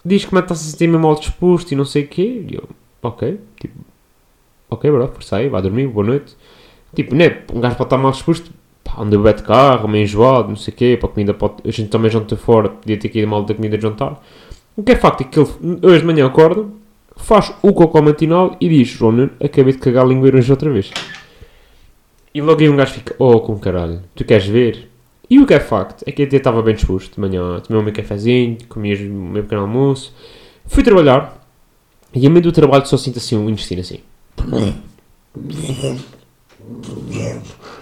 diz 0.04 0.24
que 0.24 0.36
está-se 0.38 0.68
a 0.68 0.72
sentir 0.72 0.88
mal 0.88 1.16
disposto 1.16 1.72
e 1.72 1.75
não 1.75 1.86
sei 1.86 2.04
o 2.04 2.08
quê, 2.08 2.46
e 2.50 2.56
eu, 2.56 2.69
ok, 3.02 3.40
tipo, 3.60 3.75
ok, 4.69 4.90
bro, 4.90 5.08
força 5.10 5.38
aí, 5.38 5.50
vai 5.50 5.62
dormir, 5.62 5.88
boa 5.88 6.06
noite. 6.06 6.36
Tipo, 6.96 7.16
né, 7.16 7.42
um 7.54 7.60
gajo 7.60 7.75
pode 7.75 7.88
estar 7.88 7.98
mal 7.98 8.12
disposto, 8.12 8.52
pá, 8.84 9.02
anda 9.02 9.18
bem 9.18 9.36
de 9.36 9.44
carro, 9.44 9.88
meio 9.88 10.04
enjoado, 10.04 10.50
não 10.50 10.56
sei 10.56 10.74
o 10.74 10.78
quê, 10.78 10.98
para 11.00 11.10
a 11.10 11.12
comida 11.12 11.34
pode, 11.34 11.56
a 11.66 11.72
gente 11.72 11.90
também 11.90 12.10
janta 12.10 12.38
fora, 12.38 12.69
podia 12.69 12.98
ter 12.98 13.10
que 13.10 13.19
ir 13.19 13.25
mal 13.25 13.44
da 13.44 13.54
comida 13.54 13.78
de 13.78 13.84
jantar. 13.84 14.22
O 14.75 14.84
que 14.84 14.94
é 14.94 14.96
facto 14.96 15.22
é 15.22 15.24
que 15.25 15.40
ele, 15.40 15.50
hoje 15.84 16.00
de 16.00 16.06
manhã 16.06 16.25
acorda, 16.25 16.66
faz 17.22 17.54
o 17.62 17.74
cocô 17.74 18.02
matinal 18.02 18.56
e 18.60 18.68
diz, 18.70 18.88
João, 18.88 19.30
acabei 19.44 19.74
de 19.74 19.80
cagar 19.80 20.06
a 20.06 20.08
língua 20.08 20.36
hoje 20.36 20.52
outra 20.52 20.70
vez. 20.70 20.92
E 22.34 22.42
logo 22.42 22.62
aí 22.62 22.70
um 22.70 22.76
gajo 22.76 22.94
fica, 22.94 23.16
oh, 23.20 23.40
com 23.42 23.58
caralho, 23.60 24.02
tu 24.16 24.24
queres 24.24 24.46
ver? 24.46 24.90
E 25.30 25.40
o 25.40 25.46
que 25.46 25.54
é 25.54 25.60
facto 25.60 26.04
é 26.06 26.12
que 26.12 26.24
até 26.24 26.38
estava 26.38 26.62
bem 26.62 26.76
disposto 26.76 27.16
de 27.16 27.20
manhã, 27.20 27.60
tomei 27.60 27.82
o 27.82 27.86
meu 27.86 27.94
cafezinho, 27.94 28.58
comi 28.68 28.94
o 28.96 29.14
meu 29.14 29.44
pequeno 29.44 29.62
almoço, 29.62 30.14
fui 30.66 30.84
trabalhar 30.84 31.42
e 32.14 32.28
a 32.28 32.30
meio 32.30 32.44
do 32.44 32.52
trabalho 32.52 32.86
só 32.86 32.98
sinto 32.98 33.18
assim 33.18 33.38
um 33.38 33.50
intestino 33.50 33.82
assim. 33.82 34.00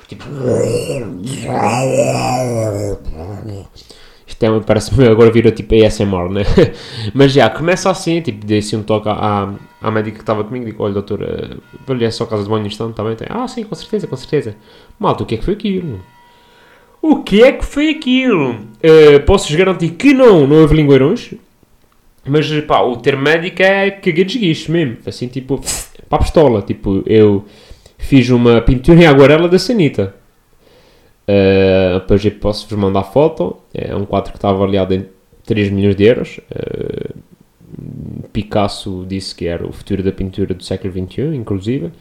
Tipo. 0.08 0.26
Isto 4.40 4.46
é, 4.46 4.60
parece-me 4.62 5.06
agora 5.06 5.30
vira 5.30 5.52
tipo 5.52 5.76
ASMR, 5.76 6.30
né? 6.32 6.44
Mas 7.14 7.34
já, 7.34 7.50
começa 7.50 7.92
assim, 7.92 8.22
tipo, 8.22 8.46
dei 8.46 8.60
assim 8.60 8.78
um 8.78 8.84
toque 8.84 9.10
à, 9.10 9.54
à 9.82 9.92
médica 9.92 10.16
que 10.16 10.24
estava 10.24 10.46
comigo, 10.46 10.66
digo, 10.66 10.82
olha 10.82 10.94
doutor, 10.94 11.60
vou-lhe 11.86 12.06
é 12.06 12.10
só 12.10 12.24
a 12.24 12.28
casa 12.28 12.44
de 12.44 12.50
banho 12.50 12.66
instante, 12.66 12.92
está 12.92 13.04
bem? 13.04 13.18
Tem, 13.18 13.28
ah, 13.30 13.46
sim, 13.50 13.66
com 13.66 13.76
certeza, 13.76 14.08
com 14.08 14.16
certeza. 14.16 14.56
Malta, 14.98 15.24
o 15.24 15.26
que 15.26 15.36
é 15.36 15.38
que 15.40 15.44
foi 15.44 15.56
aquilo? 15.56 16.00
O 17.02 17.22
que 17.22 17.44
é 17.44 17.52
que 17.52 17.66
foi 17.66 17.90
aquilo? 17.90 18.52
Uh, 18.52 19.20
Posso-vos 19.26 19.58
garantir 19.58 19.90
que 19.90 20.14
não, 20.14 20.48
não 20.48 20.62
houve 20.62 20.74
lingueirões, 20.74 21.34
mas 22.26 22.50
pá, 22.62 22.80
o 22.82 22.96
termo 22.96 23.24
médico 23.24 23.62
é 23.62 23.92
caguei 23.92 24.24
de 24.24 24.72
mesmo, 24.72 24.98
assim 25.06 25.28
tipo, 25.28 25.62
para 26.08 26.20
a 26.20 26.22
pistola, 26.22 26.62
tipo, 26.62 27.04
eu 27.06 27.44
fiz 27.98 28.30
uma 28.30 28.62
pintura 28.62 29.02
em 29.02 29.06
aguarela 29.06 29.50
da 29.50 29.60
Sanita. 29.60 30.16
Uh, 31.30 32.00
depois 32.00 32.26
eu 32.26 32.32
posso-vos 32.32 32.78
mandar 32.78 33.04
foto. 33.04 33.58
É 33.74 33.96
um 33.96 34.06
quadro 34.06 34.32
que 34.32 34.38
está 34.38 34.50
avaliado 34.50 34.96
em 34.96 35.06
3 35.46 35.70
milhões 35.70 35.96
de 35.96 36.04
euros. 36.04 36.40
Uh, 36.50 37.14
Picasso 38.34 39.06
disse 39.08 39.36
que 39.36 39.46
era 39.46 39.66
o 39.66 39.72
futuro 39.72 40.02
da 40.02 40.12
pintura 40.12 40.56
do 40.56 40.64
século 40.64 40.92
XXI, 40.92 41.36
inclusive. 41.36 41.92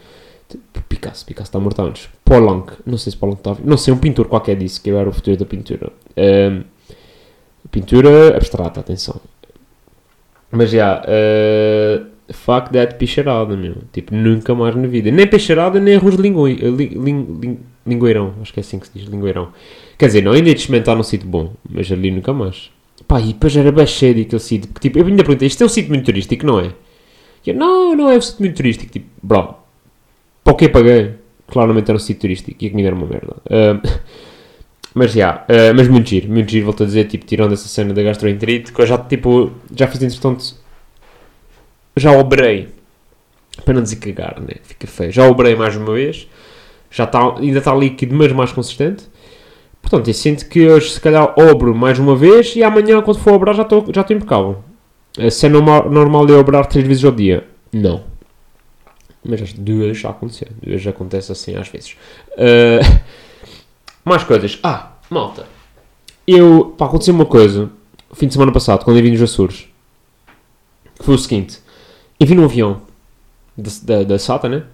Picasso, 0.88 1.26
Picasso 1.26 1.48
está 1.48 1.60
morto 1.60 1.82
antes. 1.82 2.08
Polanc, 2.24 2.72
não 2.86 2.96
sei 2.96 3.12
se 3.12 3.18
Polanc 3.18 3.38
está 3.38 3.54
Não 3.62 3.76
sei, 3.76 3.92
um 3.92 3.98
pintor 3.98 4.28
qualquer 4.28 4.56
disse 4.56 4.80
que 4.80 4.88
era 4.90 5.08
o 5.08 5.12
futuro 5.12 5.36
da 5.36 5.44
pintura. 5.44 5.92
Uh, 6.16 6.64
pintura 7.70 8.34
abstrata, 8.34 8.80
atenção. 8.80 9.20
Mas 10.50 10.70
já, 10.70 11.02
yeah, 11.04 12.06
uh, 12.06 12.32
fuck 12.32 12.72
that 12.72 12.94
peixarada, 12.94 13.54
meu. 13.54 13.76
Tipo, 13.92 14.14
nunca 14.14 14.54
mais 14.54 14.74
na 14.74 14.86
vida. 14.86 15.10
Nem 15.10 15.26
peixarada, 15.26 15.78
nem 15.78 15.96
arroz 15.96 16.16
de 16.16 16.22
linguim, 16.22 16.54
ling, 16.54 17.58
Lingueirão, 17.88 18.34
acho 18.42 18.52
que 18.52 18.60
é 18.60 18.62
assim 18.62 18.78
que 18.78 18.86
se 18.86 18.98
diz, 18.98 19.08
lingueirão. 19.08 19.48
Quer 19.96 20.06
dizer, 20.06 20.22
não, 20.22 20.32
ainda 20.32 20.52
de 20.52 20.60
experimentar 20.60 20.94
num 20.94 21.02
sítio 21.02 21.28
bom, 21.28 21.52
mas 21.68 21.90
ali 21.90 22.10
nunca 22.10 22.32
mais. 22.32 22.70
Pá, 23.06 23.20
e 23.20 23.32
depois 23.32 23.56
era 23.56 23.72
bem 23.72 23.86
cheio 23.86 24.14
daquele 24.14 24.40
sítio, 24.40 24.68
porque 24.70 24.88
tipo, 24.88 24.98
eu 24.98 25.06
ainda 25.06 25.24
perguntei, 25.24 25.48
isto 25.48 25.62
é 25.62 25.66
um 25.66 25.68
sítio 25.68 25.90
muito 25.90 26.04
turístico, 26.04 26.46
não 26.46 26.60
é? 26.60 26.72
E 27.44 27.50
eu, 27.50 27.56
não, 27.56 27.96
não 27.96 28.10
é 28.10 28.16
um 28.16 28.20
sítio 28.20 28.40
muito 28.40 28.56
turístico, 28.56 28.92
tipo, 28.92 29.06
bro, 29.22 29.54
para 30.44 30.52
o 30.52 30.56
que 30.56 30.68
paguei? 30.68 31.14
Claramente 31.46 31.90
era 31.90 31.96
um 31.96 32.00
sítio 32.00 32.20
turístico 32.20 32.62
e 32.62 32.66
a 32.66 32.70
comida 32.70 32.88
era 32.88 32.96
uma 32.96 33.06
merda. 33.06 33.36
Uh, 33.46 34.00
mas 34.94 35.12
já, 35.12 35.44
yeah, 35.48 35.72
uh, 35.72 35.74
mas 35.74 35.88
muito 35.88 36.08
giro, 36.08 36.28
muito 36.28 36.50
giro, 36.50 36.66
volto 36.66 36.82
a 36.82 36.86
dizer, 36.86 37.06
tipo, 37.06 37.24
tirando 37.24 37.52
essa 37.52 37.68
cena 37.68 37.94
da 37.94 38.02
gastroenterite, 38.02 38.72
que 38.72 38.80
eu 38.80 38.86
já, 38.86 38.98
tipo, 38.98 39.52
já 39.74 39.86
fiz 39.86 40.02
entretanto, 40.02 40.54
já 41.96 42.12
obrei, 42.12 42.68
para 43.64 43.74
não 43.74 43.82
dizer 43.82 43.96
cagar, 43.96 44.40
né, 44.40 44.56
fica 44.62 44.86
feio, 44.86 45.12
já 45.12 45.26
obrei 45.26 45.56
mais 45.56 45.76
uma 45.76 45.94
vez, 45.94 46.28
já 46.90 47.04
está, 47.04 47.36
ainda 47.36 47.58
está 47.58 47.74
líquido, 47.74 48.14
mas 48.14 48.32
mais 48.32 48.52
consistente. 48.52 49.04
Portanto, 49.80 50.08
eu 50.08 50.14
sinto 50.14 50.48
que 50.48 50.68
hoje, 50.68 50.90
se 50.90 51.00
calhar, 51.00 51.34
obro 51.38 51.74
mais 51.74 51.98
uma 51.98 52.14
vez 52.14 52.54
e 52.56 52.62
amanhã, 52.62 53.00
quando 53.00 53.20
for 53.20 53.34
obrar, 53.34 53.54
já 53.54 53.62
estou 53.62 53.86
já 53.92 54.02
impecável. 54.02 54.62
Eh, 55.16 55.30
se 55.30 55.46
é 55.46 55.48
normal, 55.48 55.90
normal 55.90 56.26
de 56.26 56.32
obrar 56.32 56.66
três 56.66 56.86
vezes 56.86 57.04
ao 57.04 57.12
dia? 57.12 57.46
Não. 57.72 58.04
Mas 59.24 59.42
as 59.42 59.52
duas 59.52 59.98
já 59.98 60.10
aconteceu. 60.10 60.48
Duas 60.62 60.80
já 60.80 60.90
acontece 60.90 61.32
assim 61.32 61.56
às 61.56 61.68
vezes. 61.68 61.96
Uh, 62.32 63.00
mais 64.04 64.24
coisas. 64.24 64.58
Ah, 64.62 64.92
malta. 65.10 65.46
Eu, 66.26 66.74
pá, 66.76 66.86
aconteceu 66.86 67.14
uma 67.14 67.26
coisa. 67.26 67.70
Fim 68.12 68.26
de 68.26 68.32
semana 68.32 68.52
passado, 68.52 68.84
quando 68.84 68.96
eu 68.96 69.02
vim 69.02 69.10
nos 69.10 69.22
Açores. 69.22 69.68
Que 70.98 71.04
foi 71.04 71.14
o 71.14 71.18
seguinte. 71.18 71.58
Eu 72.18 72.26
vim 72.26 72.34
num 72.34 72.44
avião 72.44 72.82
da, 73.56 73.70
da, 73.82 74.02
da 74.04 74.18
SATA, 74.18 74.48
né? 74.48 74.64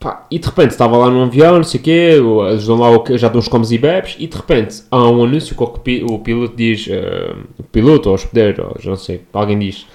Pá, 0.00 0.26
e 0.30 0.38
de 0.38 0.46
repente 0.46 0.70
estava 0.70 0.96
lá 0.96 1.10
num 1.10 1.24
avião, 1.24 1.56
não 1.56 1.62
sei 1.62 1.78
o 1.78 1.82
quê, 1.82 2.12
ajudam 2.54 2.78
lá, 2.78 3.18
já 3.18 3.28
dão 3.28 3.38
uns 3.38 3.48
comes 3.48 3.70
e 3.70 3.76
bebes, 3.76 4.16
e 4.18 4.26
de 4.26 4.34
repente 4.34 4.82
há 4.90 4.96
um 4.96 5.22
anúncio 5.22 5.54
que 5.54 5.62
o, 6.02 6.18
piloto 6.18 6.56
diz, 6.56 6.86
uh, 6.86 7.36
o 7.58 7.62
piloto 7.64 8.08
ou 8.08 8.12
o 8.12 8.14
hospedeiro, 8.14 8.66
ou 8.66 8.80
já 8.80 8.88
não 8.88 8.96
sei, 8.96 9.20
alguém 9.30 9.58
diz, 9.58 9.86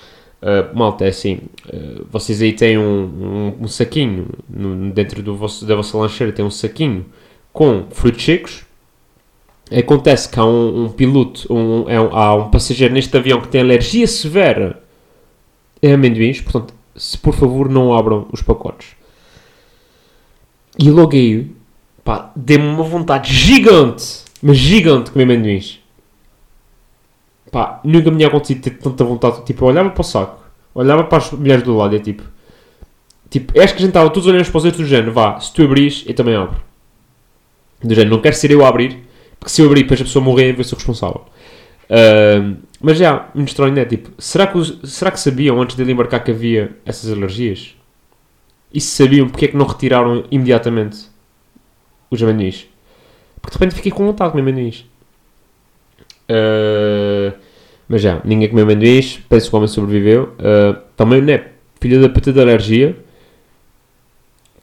uh, 0.43 0.77
malta, 0.77 1.05
é 1.05 1.07
assim, 1.07 1.39
uh, 1.73 2.05
vocês 2.11 2.39
aí 2.39 2.53
têm 2.53 2.77
um, 2.77 2.83
um, 2.83 3.63
um 3.63 3.67
saquinho, 3.67 4.27
no, 4.47 4.91
dentro 4.91 5.23
do 5.23 5.35
vosso, 5.35 5.65
da 5.65 5.75
vossa 5.75 5.97
lancheira 5.97 6.31
tem 6.31 6.45
um 6.45 6.51
saquinho 6.51 7.07
com 7.51 7.87
frutos 7.89 8.23
secos, 8.23 8.63
acontece 9.75 10.29
que 10.29 10.39
há 10.39 10.45
um, 10.45 10.83
um 10.83 10.89
piloto, 10.89 11.51
um, 11.51 11.89
é 11.89 11.99
um, 11.99 12.15
há 12.15 12.35
um 12.35 12.51
passageiro 12.51 12.93
neste 12.93 13.17
avião 13.17 13.41
que 13.41 13.47
tem 13.47 13.61
alergia 13.61 14.05
severa 14.05 14.83
a 15.83 15.93
amendoins, 15.95 16.41
portanto, 16.41 16.75
se 16.95 17.17
por 17.17 17.33
favor 17.33 17.67
não 17.67 17.91
abram 17.91 18.27
os 18.31 18.43
pacotes. 18.43 18.89
E 20.77 20.89
logo 20.89 21.13
aí, 21.13 21.51
pá, 22.03 22.31
deu-me 22.35 22.67
uma 22.67 22.83
vontade 22.83 23.33
gigante, 23.33 24.23
mas 24.41 24.57
gigante 24.57 25.05
de 25.05 25.11
comer 25.11 25.23
amendoins. 25.23 25.79
Pá, 27.51 27.79
nunca 27.83 28.11
me 28.11 28.17
tinha 28.17 28.27
acontecido 28.27 28.61
ter 28.61 28.71
tanta 28.71 29.03
vontade. 29.03 29.45
Tipo, 29.45 29.65
eu 29.65 29.69
olhava 29.69 29.89
para 29.89 30.01
o 30.01 30.03
saco, 30.03 30.43
olhava 30.73 31.03
para 31.05 31.17
as 31.19 31.31
mulheres 31.31 31.63
do 31.63 31.75
lado 31.75 31.95
e 31.95 31.97
é 31.97 32.01
tipo... 32.01 32.23
Tipo, 33.29 33.59
acho 33.59 33.73
que 33.73 33.79
a 33.79 33.81
gente 33.81 33.89
estava 33.89 34.09
todos 34.09 34.27
olhando 34.27 34.45
para 34.45 34.57
os 34.57 34.65
outros 34.65 34.83
do 34.83 34.89
género, 34.89 35.11
vá, 35.11 35.39
se 35.39 35.53
tu 35.53 35.63
abris, 35.63 36.03
eu 36.07 36.13
também 36.13 36.35
abro. 36.35 36.61
Do 37.83 37.93
género, 37.93 38.15
não 38.15 38.21
quero 38.21 38.35
ser 38.35 38.51
eu 38.51 38.63
a 38.63 38.69
abrir, 38.69 38.99
porque 39.39 39.51
se 39.51 39.61
eu 39.61 39.65
abrir 39.65 39.81
depois 39.81 39.99
a 39.99 40.03
pessoa 40.03 40.23
morrer, 40.23 40.51
eu 40.51 40.55
vou 40.55 40.63
ser 40.63 40.75
responsável. 40.75 41.25
Ah, 41.89 42.55
mas 42.81 42.97
já, 42.97 43.29
muito 43.33 43.49
estranho, 43.49 43.73
né? 43.73 43.85
Tipo, 43.85 44.11
será 44.17 44.47
que, 44.47 44.87
será 44.87 45.11
que 45.11 45.19
sabiam 45.19 45.61
antes 45.61 45.75
de 45.75 45.81
ele 45.81 45.91
embarcar 45.91 46.23
que 46.23 46.31
havia 46.31 46.77
essas 46.85 47.11
alergias? 47.11 47.74
E 48.75 48.81
se 48.81 49.03
sabiam, 49.03 49.29
porque 49.29 49.45
é 49.45 49.47
que 49.47 49.55
não 49.55 49.65
retiraram 49.65 50.25
imediatamente 50.29 51.07
os 52.11 52.21
amendoins? 52.21 52.67
Porque 53.41 53.57
de 53.57 53.59
repente 53.63 53.75
fiquei 53.75 53.91
com 53.91 54.05
vontade 54.05 54.31
de 54.31 54.37
comer 54.37 54.51
amendoins. 54.51 54.85
Ah, 56.27 57.33
mas 57.87 58.01
já, 58.01 58.21
ninguém 58.25 58.49
comeu 58.49 58.65
amendoins, 58.65 59.21
penso 59.29 59.49
que 59.49 59.55
o 59.55 59.57
homem 59.57 59.69
sobreviveu. 59.69 60.33
Ah, 60.39 60.81
também, 60.97 61.21
né? 61.21 61.47
Filha 61.79 62.01
da 62.01 62.09
puta 62.09 62.33
de 62.33 62.41
alergia. 62.41 62.97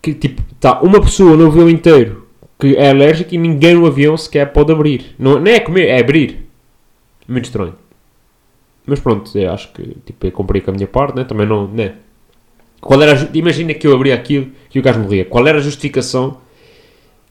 Que 0.03 0.13
tipo, 0.13 0.43
tá 0.61 0.83
uma 0.83 1.01
pessoa 1.01 1.37
no 1.37 1.47
avião 1.47 1.71
inteiro 1.71 2.23
que 2.63 2.77
é 2.77 2.91
alérgica 2.91 3.35
e 3.35 3.39
ninguém 3.39 3.75
no 3.75 3.87
avião 3.87 4.17
sequer 4.17 4.53
pode 4.53 4.71
abrir. 4.71 5.17
Não, 5.19 5.41
não 5.41 5.51
é 5.51 5.59
comer, 5.59 5.89
é 5.89 5.99
abrir. 5.99 6.49
Muito 7.27 7.47
estranho. 7.47 7.75
Mas 8.87 9.01
pronto, 9.01 9.33
acho 9.53 9.73
que 9.73 9.97
tipo, 10.07 10.27
eu 10.27 10.33
cumpri 10.33 10.61
com 10.61 10.71
a 10.71 10.75
minha 10.75 10.87
parte, 10.87 11.17
né? 11.17 11.25
Também 11.25 11.47
não, 11.47 11.67
né? 11.67 11.97
Qual 12.83 13.01
era 13.01 13.13
a 13.13 13.29
Imagina 13.33 13.73
que 13.75 13.87
eu 13.87 13.95
abria 13.95 14.13
aquilo 14.13 14.51
e 14.75 14.79
o 14.79 14.83
gajo 14.83 14.99
morria. 14.99 15.25
Qual 15.25 15.47
era 15.47 15.59
a 15.59 15.61
justificação 15.61 16.39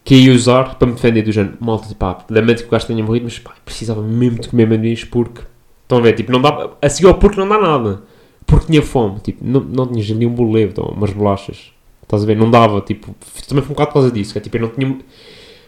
que 0.03 0.15
ia 0.15 0.33
usar 0.33 0.75
para 0.75 0.87
me 0.87 0.93
defender 0.93 1.21
do 1.23 1.31
género? 1.31 1.57
Malta, 1.59 1.93
pá, 1.93 2.25
lamento 2.29 2.61
que 2.61 2.67
o 2.69 2.71
gajo 2.71 2.87
tenha 2.87 3.03
morrido, 3.03 3.25
mas 3.25 3.37
pá, 3.37 3.53
precisava 3.65 4.01
mesmo 4.01 4.39
de 4.39 4.47
comer 4.47 4.63
amendoins 4.63 5.03
porque... 5.03 5.41
Estão 5.83 5.97
a 5.97 6.01
ver, 6.01 6.13
tipo, 6.13 6.31
não 6.31 6.41
dá... 6.41 6.69
A 6.81 6.89
seguir 6.89 7.07
ao 7.07 7.15
porque 7.15 7.37
não 7.37 7.49
dá 7.49 7.59
nada. 7.59 8.01
Porque 8.45 8.67
tinha 8.67 8.81
fome, 8.81 9.19
tipo, 9.19 9.43
não, 9.45 9.59
não 9.59 9.87
tinhas 9.87 10.09
ali 10.09 10.25
um 10.25 10.33
bolevo, 10.33 10.71
então, 10.71 10.85
umas 10.85 11.11
bolachas. 11.11 11.73
Estás 12.01 12.23
a 12.23 12.25
ver? 12.25 12.37
Não 12.37 12.49
dava, 12.49 12.79
tipo... 12.79 13.13
Também 13.45 13.61
foi 13.61 13.71
um 13.71 13.75
bocado 13.75 13.87
por 13.89 13.93
causa 13.95 14.09
disso, 14.09 14.31
que 14.31 14.39
é 14.39 14.41
tipo, 14.41 14.55
eu 14.55 14.61
não 14.61 14.69
tinha... 14.69 14.97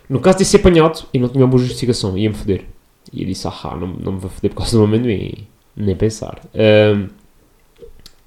No 0.07 0.21
caso 0.21 0.37
de 0.37 0.45
ser 0.45 0.57
apanhado, 0.57 1.05
e 1.13 1.19
não 1.19 1.27
tinha 1.27 1.43
uma 1.43 1.49
boa 1.49 1.61
justificação, 1.61 2.17
ia-me 2.17 2.35
foder. 2.35 2.63
E 3.11 3.21
eu 3.21 3.27
disse, 3.27 3.45
ah, 3.47 3.77
não, 3.77 3.87
não 3.87 4.13
me 4.13 4.19
vou 4.19 4.29
foder 4.29 4.51
por 4.51 4.59
causa 4.59 4.77
do 4.77 4.83
amendoim. 4.85 5.45
Nem 5.75 5.95
pensar. 5.95 6.41
Ahm, 6.55 7.09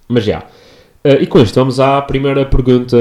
mas 0.06 0.25
já. 0.25 0.44
Ah, 1.06 1.22
e 1.22 1.26
com 1.26 1.38
isto 1.38 1.54
vamos 1.54 1.78
à 1.78 2.00
primeira 2.02 2.44
pergunta. 2.44 2.96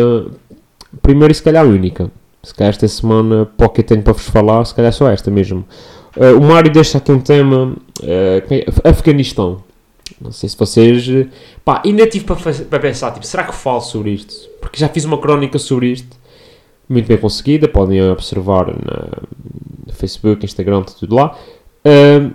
Primeira 1.01 1.31
e 1.31 1.35
se 1.35 1.41
calhar 1.43 1.65
única. 1.65 2.12
Se 2.43 2.53
calhar 2.53 2.69
esta 2.69 2.88
semana, 2.88 3.45
para 3.57 3.65
o 3.65 3.69
que 3.69 3.81
eu 3.81 3.85
tenho 3.85 4.03
para 4.03 4.13
vos 4.13 4.27
falar, 4.29 4.63
se 4.65 4.75
calhar 4.75 4.93
só 4.93 5.09
esta 5.09 5.31
mesmo. 5.31 5.65
Ah, 6.19 6.35
o 6.38 6.41
Mário 6.41 6.71
deixa 6.71 6.97
aqui 7.00 7.12
um 7.12 7.19
tema. 7.19 7.75
é- 8.03 8.65
Afeganistão. 8.83 9.63
Não 10.21 10.31
sei 10.31 10.47
se 10.47 10.55
vocês. 10.57 11.27
Pá, 11.63 11.81
ainda 11.83 12.05
tive 12.07 12.25
para, 12.25 12.35
para 12.35 12.79
pensar, 12.79 13.12
tipo, 13.12 13.25
será 13.25 13.43
que 13.43 13.55
falo 13.55 13.81
sobre 13.81 14.12
isto? 14.12 14.33
Porque 14.62 14.79
já 14.79 14.88
fiz 14.88 15.03
uma 15.03 15.17
crónica 15.17 15.57
sobre 15.57 15.88
isto. 15.88 16.15
Muito 16.88 17.07
bem 17.07 17.17
conseguida. 17.17 17.67
Podem 17.67 18.01
observar 18.12 18.67
na, 18.67 19.93
Facebook, 19.95 20.45
Instagram, 20.45 20.83
tudo 20.83 21.15
lá. 21.15 21.35
Ahm, 21.83 22.31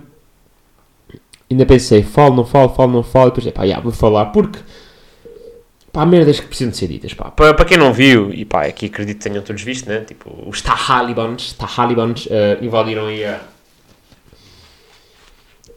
ainda 1.49 1.65
pensei, 1.65 2.03
falo, 2.03 2.35
não 2.35 2.45
falo, 2.45 2.69
falo, 2.69 2.91
não 2.91 3.03
falo, 3.03 3.27
e 3.27 3.33
depois, 3.35 3.53
pá, 3.53 3.67
já, 3.67 3.79
vou 3.79 3.91
falar, 3.91 4.25
porque, 4.27 4.59
pá, 5.91 6.05
merdas 6.05 6.39
que 6.39 6.47
precisam 6.47 6.71
de 6.71 6.77
ser 6.77 6.87
ditas, 6.87 7.13
pá. 7.13 7.31
Para, 7.31 7.53
para 7.53 7.65
quem 7.65 7.77
não 7.77 7.93
viu, 7.93 8.33
e 8.33 8.45
pá, 8.45 8.63
aqui 8.63 8.87
acredito 8.87 9.17
que 9.17 9.29
tenham 9.29 9.43
todos 9.43 9.61
visto, 9.61 9.87
né, 9.87 10.01
tipo, 10.01 10.29
os 10.47 10.61
Talibans, 10.61 11.53
Talibans, 11.53 12.27
ah, 12.31 12.63
invadiram 12.63 13.07
aí 13.07 13.25
a... 13.25 13.39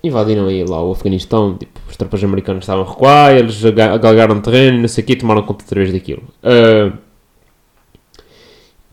Invadiram 0.02 0.46
aí 0.46 0.62
lá 0.64 0.82
o 0.82 0.92
Afeganistão, 0.92 1.56
tipo, 1.56 1.80
os 1.88 1.96
tropas 1.96 2.22
americanos 2.22 2.64
estavam 2.64 2.84
a 2.84 2.88
recuar, 2.88 3.34
eles 3.34 3.62
galgaram 3.62 4.40
terreno, 4.40 4.80
não 4.80 4.88
sei 4.88 5.02
o 5.02 5.06
quê, 5.06 5.16
tomaram 5.16 5.42
conta 5.42 5.64
outra 5.64 5.80
vez 5.80 5.92
daquilo. 5.92 6.22
Ah, 6.42 6.92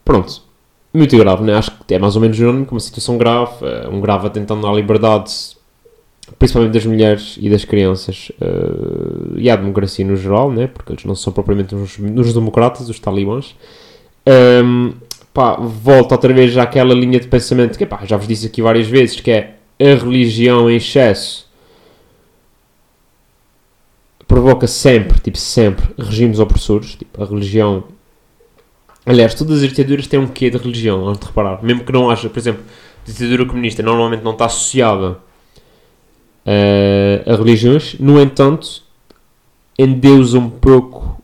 pronto, 0.05 0.41
muito 0.93 1.17
grave, 1.17 1.43
né? 1.43 1.55
Acho 1.55 1.71
que 1.85 1.93
é 1.93 1.99
mais 1.99 2.15
ou 2.15 2.21
menos 2.21 2.37
irónico, 2.39 2.73
uma 2.73 2.79
situação 2.79 3.17
grave, 3.17 3.65
eh, 3.65 3.87
um 3.89 4.01
grave 4.01 4.27
atentando 4.27 4.67
à 4.67 4.73
liberdade, 4.73 5.31
principalmente 6.37 6.73
das 6.73 6.85
mulheres 6.85 7.37
e 7.39 7.49
das 7.49 7.65
crianças, 7.65 8.31
eh, 8.39 9.37
e 9.37 9.49
à 9.49 9.55
democracia 9.55 10.05
no 10.05 10.15
geral, 10.15 10.51
né? 10.51 10.67
Porque 10.67 10.93
eles 10.93 11.05
não 11.05 11.15
são 11.15 11.31
propriamente 11.33 11.75
uns, 11.75 11.97
uns 11.99 12.33
democratas, 12.33 12.89
os 12.89 12.99
talibãs. 12.99 13.55
Ahm, 14.25 14.93
pá, 15.33 15.55
volta 15.55 16.15
outra 16.15 16.33
vez 16.33 16.57
àquela 16.57 16.93
linha 16.93 17.19
de 17.19 17.27
pensamento 17.27 17.77
que, 17.77 17.85
pá, 17.85 18.01
já 18.05 18.17
vos 18.17 18.27
disse 18.27 18.47
aqui 18.47 18.61
várias 18.61 18.87
vezes, 18.87 19.19
que 19.19 19.31
é 19.31 19.55
a 19.79 19.95
religião 19.95 20.69
em 20.69 20.75
excesso 20.75 21.49
provoca 24.27 24.65
sempre, 24.65 25.19
tipo, 25.19 25.37
sempre, 25.37 25.85
regimes 25.97 26.39
opressores, 26.39 26.95
tipo, 26.95 27.21
a 27.21 27.25
religião 27.25 27.83
Aliás, 29.05 29.33
todas 29.33 29.63
as 29.63 29.69
ditaduras 29.69 30.05
têm 30.05 30.19
um 30.19 30.27
quê 30.27 30.49
de 30.49 30.57
religião, 30.57 31.09
há 31.09 31.13
de 31.13 31.25
reparar. 31.25 31.63
Mesmo 31.63 31.83
que 31.83 31.91
não 31.91 32.09
haja, 32.09 32.29
por 32.29 32.37
exemplo, 32.37 32.63
ditadura 33.03 33.45
comunista 33.45 33.81
normalmente 33.81 34.23
não 34.23 34.31
está 34.31 34.45
associada 34.45 35.17
eh, 36.45 37.23
a 37.25 37.35
religiões, 37.35 37.95
no 37.99 38.19
entanto, 38.19 38.83
endeusam 39.77 40.41
um 40.41 40.49
pouco 40.49 41.21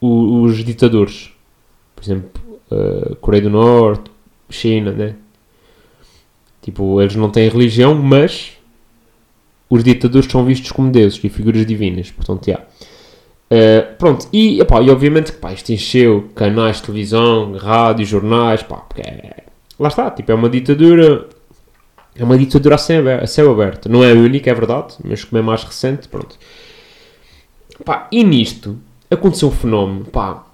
os 0.00 0.64
ditadores. 0.64 1.30
Por 1.94 2.02
exemplo, 2.02 2.42
eh, 2.70 3.16
Coreia 3.20 3.42
do 3.42 3.50
Norte, 3.50 4.10
China, 4.50 4.92
né? 4.92 5.14
Tipo, 6.60 7.00
eles 7.00 7.16
não 7.16 7.30
têm 7.30 7.48
religião, 7.48 7.94
mas 7.94 8.52
os 9.68 9.82
ditadores 9.82 10.30
são 10.30 10.44
vistos 10.44 10.70
como 10.70 10.90
deuses 10.90 11.22
e 11.22 11.28
figuras 11.28 11.66
divinas. 11.66 12.10
Portanto, 12.10 12.46
já. 12.46 12.60
Uh, 13.52 13.96
pronto, 13.98 14.28
e, 14.32 14.60
epá, 14.60 14.80
e 14.80 14.88
obviamente 14.88 15.32
que 15.32 15.46
isto 15.48 15.72
encheu 15.72 16.30
canais 16.34 16.76
de 16.76 16.84
televisão, 16.84 17.52
rádio, 17.58 18.06
jornais, 18.06 18.62
pá, 18.62 18.76
porque 18.76 19.02
é, 19.02 19.44
lá 19.78 19.88
está, 19.88 20.10
tipo, 20.10 20.32
é 20.32 20.34
uma 20.34 20.48
ditadura, 20.48 21.28
é 22.16 22.22
uma 22.24 22.36
ditadura 22.38 22.74
a 22.74 22.78
céu, 22.78 23.02
a 23.22 23.26
céu 23.26 23.50
aberto. 23.52 23.88
Não 23.88 24.02
é 24.04 24.12
a 24.12 24.14
única, 24.14 24.50
é 24.50 24.54
verdade, 24.54 24.94
mas 25.04 25.24
como 25.24 25.38
é 25.38 25.42
mais 25.42 25.64
recente, 25.64 26.08
pronto. 26.08 26.36
Pá, 27.84 28.08
e 28.12 28.22
nisto 28.22 28.78
aconteceu 29.10 29.48
um 29.48 29.52
fenómeno, 29.52 30.04
pá, 30.04 30.44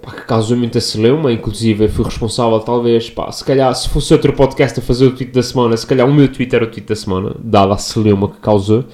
pá, 0.00 0.12
que 0.12 0.22
causou 0.22 0.56
muita 0.56 0.80
celeuma, 0.80 1.32
inclusive 1.32 1.88
fui 1.88 2.04
responsável, 2.04 2.58
talvez, 2.60 3.10
pá, 3.10 3.30
se 3.32 3.44
calhar, 3.44 3.74
se 3.74 3.88
fosse 3.88 4.12
outro 4.12 4.32
podcast 4.32 4.78
a 4.78 4.82
fazer 4.82 5.06
o 5.06 5.12
tweet 5.14 5.32
da 5.32 5.42
semana, 5.42 5.76
se 5.76 5.86
calhar 5.86 6.06
o 6.08 6.12
meu 6.12 6.30
tweet 6.30 6.54
era 6.54 6.64
o 6.64 6.68
tweet 6.68 6.86
da 6.86 6.96
semana, 6.96 7.34
dada 7.38 7.74
a 7.74 7.78
celeuma 7.78 8.28
que 8.28 8.38
causou. 8.40 8.84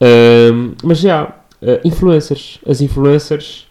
Ahm, 0.00 0.72
mas 0.82 0.98
já, 0.98 1.22
ah, 1.62 1.80
influencers. 1.84 2.58
As 2.66 2.80
influencers. 2.80 3.66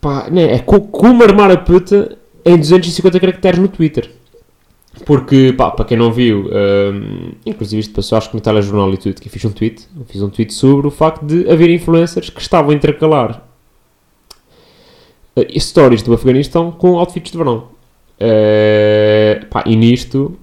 Pá, 0.00 0.28
né, 0.30 0.54
é 0.54 0.58
co- 0.58 0.80
como 0.82 1.22
armar 1.22 1.50
a 1.50 1.56
puta 1.56 2.16
em 2.44 2.56
250 2.58 3.18
caracteres 3.20 3.58
no 3.58 3.68
Twitter. 3.68 4.10
Porque, 5.04 5.52
pá, 5.52 5.70
para 5.70 5.84
quem 5.84 5.96
não 5.96 6.10
viu, 6.10 6.48
ahm, 6.50 7.32
inclusive 7.44 7.80
isto 7.80 7.94
passou, 7.94 8.16
acho 8.16 8.30
que 8.30 8.34
no 8.34 8.40
telejornal 8.40 8.92
e 8.94 8.96
tudo, 8.96 9.20
que 9.20 9.28
eu 9.28 9.32
fiz 9.32 9.44
um 9.44 9.52
tweet. 9.52 9.86
Eu 9.96 10.04
fiz 10.06 10.22
um 10.22 10.30
tweet 10.30 10.54
sobre 10.54 10.86
o 10.86 10.90
facto 10.90 11.24
de 11.24 11.48
haver 11.50 11.70
influencers 11.70 12.30
que 12.30 12.40
estavam 12.40 12.70
a 12.70 12.74
intercalar 12.74 13.46
ah, 15.36 15.58
stories 15.58 16.02
do 16.02 16.14
Afeganistão 16.14 16.72
com 16.72 16.98
outfits 16.98 17.30
de 17.30 17.38
verão. 17.38 17.68
Ah, 18.18 19.44
pá, 19.50 19.64
e 19.66 19.76
nisto, 19.76 20.38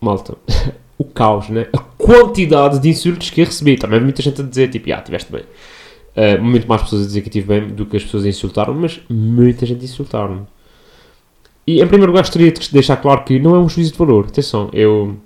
malta, 0.00 0.36
o 0.98 1.04
caos, 1.04 1.48
né? 1.48 1.68
A 1.72 1.78
quantidade 1.78 2.80
de 2.80 2.88
insultos 2.88 3.30
que 3.30 3.40
eu 3.40 3.46
recebi. 3.46 3.76
Também 3.76 4.00
muita 4.00 4.22
gente 4.22 4.40
a 4.40 4.44
dizer, 4.44 4.68
tipo, 4.70 4.92
ah, 4.92 5.00
tiveste 5.00 5.30
bem. 5.30 5.42
Uh, 6.10 6.42
muito 6.42 6.66
mais 6.66 6.82
pessoas 6.82 7.02
a 7.02 7.06
dizer 7.06 7.20
que 7.20 7.28
estive 7.28 7.46
bem 7.46 7.68
do 7.68 7.86
que 7.86 7.96
as 7.96 8.02
pessoas 8.02 8.24
a 8.24 8.28
insultaram, 8.28 8.74
mas 8.74 9.00
muita 9.08 9.64
gente 9.64 9.84
insultaram-me. 9.84 10.42
E 11.78 11.82
em 11.82 11.86
primeiro 11.86 12.12
lugar 12.12 12.22
gostaria 12.22 12.50
de 12.50 12.72
deixar 12.72 12.96
claro 12.96 13.24
que 13.24 13.38
não 13.38 13.54
é 13.54 13.58
um 13.58 13.68
juízo 13.68 13.92
de 13.92 13.98
valor. 13.98 14.26
Atenção, 14.26 14.70
eu. 14.72 15.16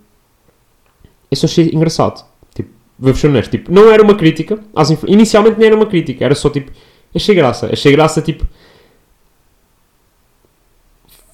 Eu 1.30 1.36
só 1.36 1.46
achei 1.46 1.70
engraçado. 1.72 2.24
Tipo, 2.54 2.70
vou 2.98 3.14
ser 3.14 3.28
honesto. 3.28 3.50
Tipo, 3.50 3.72
não 3.72 3.90
era 3.90 4.02
uma 4.02 4.14
crítica. 4.14 4.58
Influ... 4.90 5.08
Inicialmente 5.08 5.58
nem 5.58 5.68
era 5.68 5.76
uma 5.76 5.86
crítica. 5.86 6.24
Era 6.24 6.34
só 6.34 6.50
tipo. 6.50 6.70
Achei 7.14 7.34
graça. 7.34 7.70
Achei 7.72 7.92
graça, 7.92 8.20
tipo. 8.22 8.46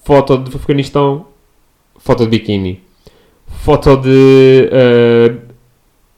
Foto 0.04 0.36
do 0.36 0.56
Afeganistão. 0.56 1.26
Foto 1.98 2.24
de 2.24 2.30
biquíni 2.30 2.82
foto 3.50 3.96
de 3.96 4.70
uh, 4.72 5.38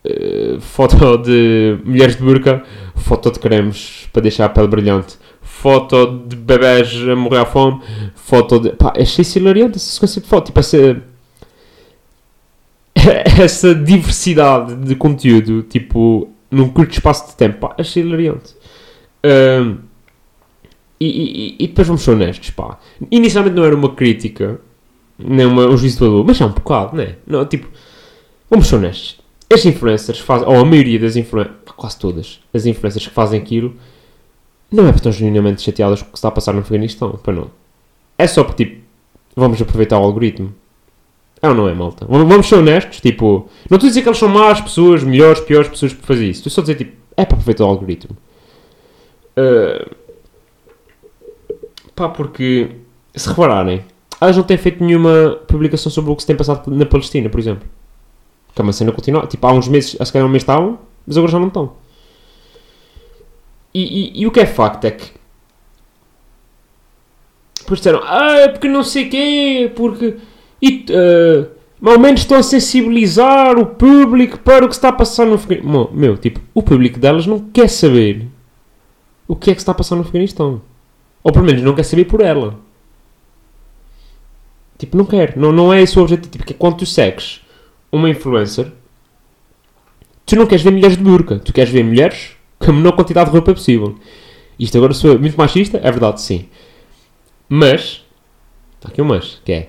uh, 0.08 0.60
foto 0.60 1.18
de 1.18 1.78
mulheres 1.84 2.16
de 2.16 2.22
burca, 2.22 2.62
foto 2.96 3.30
de 3.30 3.38
cremes 3.38 4.08
para 4.12 4.22
deixar 4.22 4.46
a 4.46 4.48
pele 4.48 4.68
brilhante, 4.68 5.16
foto 5.62 6.24
de 6.26 6.34
bebés 6.34 6.92
a 7.08 7.14
morrer 7.14 7.38
à 7.38 7.46
fome, 7.46 7.80
foto 8.16 8.58
de. 8.58 8.70
Pá, 8.70 8.92
achei 8.96 9.24
hilariante 9.36 9.76
essa 9.76 9.92
sequência 9.92 10.20
de 10.20 10.26
foto, 10.26 10.46
tipo 10.46 10.58
essa. 10.58 11.00
essa 13.40 13.72
diversidade 13.72 14.74
de 14.74 14.96
conteúdo, 14.96 15.62
tipo, 15.62 16.28
num 16.50 16.68
curto 16.68 16.92
espaço 16.92 17.28
de 17.28 17.36
tempo, 17.36 17.60
pá, 17.60 17.76
achei 17.78 18.02
hilariante. 18.02 18.54
Um, 19.24 19.78
e, 20.98 21.06
e, 21.06 21.56
e 21.60 21.68
depois 21.68 21.86
vamos 21.86 22.02
ser 22.02 22.10
honestos, 22.10 22.50
pá. 22.50 22.78
Inicialmente 23.08 23.54
não 23.54 23.64
era 23.64 23.76
uma 23.76 23.94
crítica 23.94 24.60
nem 25.16 25.46
uma, 25.46 25.66
um 25.66 25.76
juízo 25.76 25.98
de 25.98 26.04
valor, 26.04 26.24
mas 26.26 26.40
é 26.40 26.44
um 26.44 26.50
bocado, 26.50 26.96
não 26.96 27.04
é? 27.04 27.16
Não, 27.24 27.46
tipo, 27.46 27.68
vamos 28.50 28.66
ser 28.66 28.76
honestos. 28.76 29.20
As 29.52 29.64
influencers 29.64 30.18
fazem, 30.18 30.48
ou 30.48 30.56
a 30.56 30.64
maioria 30.64 30.98
das 30.98 31.14
influencers, 31.14 31.56
quase 31.76 31.98
todas, 31.98 32.40
as 32.52 32.66
influencers 32.66 33.06
que 33.06 33.14
fazem 33.14 33.40
aquilo, 33.40 33.76
não 34.72 34.84
é 34.84 34.86
porque 34.86 35.00
estão 35.00 35.12
genuinamente 35.12 35.62
chateadas 35.62 36.02
com 36.02 36.08
o 36.08 36.12
que 36.12 36.18
está 36.18 36.28
a 36.28 36.32
passar 36.32 36.52
no 36.54 36.60
Afeganistão, 36.60 37.12
para 37.22 37.34
não. 37.34 37.50
É 38.16 38.26
só 38.26 38.42
porque, 38.42 38.64
tipo, 38.64 38.82
vamos 39.36 39.60
aproveitar 39.60 39.98
o 39.98 40.02
algoritmo. 40.02 40.54
É 41.42 41.48
ou 41.48 41.54
não 41.54 41.68
é, 41.68 41.74
malta? 41.74 42.06
Vamos 42.08 42.48
ser 42.48 42.54
honestos, 42.56 43.00
tipo... 43.00 43.48
Não 43.68 43.76
estou 43.76 43.88
a 43.88 43.90
dizer 43.90 44.02
que 44.02 44.08
eles 44.08 44.18
são 44.18 44.28
más 44.28 44.60
pessoas, 44.60 45.02
melhores, 45.02 45.40
piores 45.40 45.68
pessoas 45.68 45.92
por 45.92 46.06
fazer 46.06 46.30
isso. 46.30 46.38
Estou 46.40 46.50
só 46.52 46.60
a 46.60 46.64
dizer, 46.64 46.76
tipo, 46.76 46.96
é 47.16 47.24
para 47.24 47.34
aproveitar 47.34 47.64
o 47.64 47.68
algoritmo. 47.68 48.16
Uh, 49.36 49.94
pá, 51.94 52.08
porque... 52.08 52.70
Se 53.14 53.28
repararem, 53.28 53.84
elas 54.20 54.36
não 54.36 54.44
têm 54.44 54.56
feito 54.56 54.82
nenhuma 54.82 55.38
publicação 55.48 55.90
sobre 55.90 56.12
o 56.12 56.16
que 56.16 56.22
se 56.22 56.26
tem 56.28 56.36
passado 56.36 56.70
na 56.70 56.86
Palestina, 56.86 57.28
por 57.28 57.40
exemplo. 57.40 57.68
Que 58.54 58.60
é 58.60 58.62
uma 58.62 58.72
cena 58.72 58.92
continua. 58.92 59.26
Tipo, 59.26 59.46
há 59.46 59.52
uns 59.52 59.68
meses, 59.68 59.96
se 60.00 60.12
calhar 60.12 60.26
um 60.26 60.30
mês 60.30 60.42
estavam, 60.42 60.78
mas 61.06 61.18
agora 61.18 61.32
já 61.32 61.38
não 61.38 61.48
estão. 61.48 61.72
E, 63.74 63.80
e- 64.18 64.22
e 64.22 64.26
o 64.26 64.30
que 64.30 64.40
é 64.40 64.46
facto 64.46 64.84
é 64.84 64.90
que. 64.90 65.10
Depois 67.60 67.78
disseram, 67.80 68.00
ah, 68.04 68.36
é 68.40 68.48
porque 68.48 68.68
não 68.68 68.82
sei 68.82 69.08
quê, 69.08 69.70
porque. 69.74 70.16
E, 70.60 70.84
eh, 70.90 71.46
ao 71.84 71.98
menos 71.98 72.20
estão 72.20 72.38
a 72.38 72.42
sensibilizar 72.42 73.58
o 73.58 73.66
público 73.66 74.38
para 74.38 74.64
o 74.64 74.68
que 74.68 74.74
está 74.74 74.88
a 74.88 74.92
passar 74.92 75.26
no 75.26 75.34
Afeganistão. 75.34 75.90
Meu, 75.92 76.16
tipo, 76.16 76.40
o 76.54 76.62
público 76.62 76.98
delas 76.98 77.26
não 77.26 77.40
quer 77.40 77.68
saber 77.68 78.26
o 79.26 79.34
que 79.36 79.50
é 79.50 79.54
que 79.54 79.60
está 79.60 79.72
a 79.72 79.74
passar 79.74 79.96
no 79.96 80.02
Afeganistão. 80.02 80.60
Ou 81.22 81.32
pelo 81.32 81.44
menos 81.44 81.62
não 81.62 81.74
quer 81.74 81.84
saber 81.84 82.04
por 82.04 82.20
ela. 82.20 82.58
Tipo, 84.78 84.96
não 84.96 85.04
quer. 85.04 85.36
Não, 85.36 85.52
não 85.52 85.72
é 85.72 85.82
esse 85.82 85.98
o 85.98 86.02
objetivo. 86.02 86.30
Tipo, 86.30 86.44
que 86.44 86.52
é 86.52 86.56
quando 86.56 86.78
tu 86.78 86.86
segues 86.86 87.40
uma 87.90 88.10
influencer, 88.10 88.72
tu 90.26 90.34
não 90.36 90.46
queres 90.46 90.64
ver 90.64 90.72
mulheres 90.72 90.96
de 90.96 91.02
burca. 91.02 91.38
Tu 91.38 91.52
queres 91.52 91.72
ver 91.72 91.84
mulheres 91.84 92.36
com 92.64 92.70
a 92.70 92.74
menor 92.74 92.92
quantidade 92.92 93.30
de 93.30 93.32
roupa 93.32 93.52
possível. 93.52 93.96
Isto 94.58 94.76
agora 94.78 94.94
sou 94.94 95.18
muito 95.18 95.36
machista? 95.36 95.78
É 95.82 95.90
verdade, 95.90 96.20
sim. 96.20 96.48
Mas, 97.48 98.04
está 98.76 98.88
aqui 98.88 99.02
um 99.02 99.04
mas, 99.04 99.40
que 99.44 99.52
é, 99.52 99.68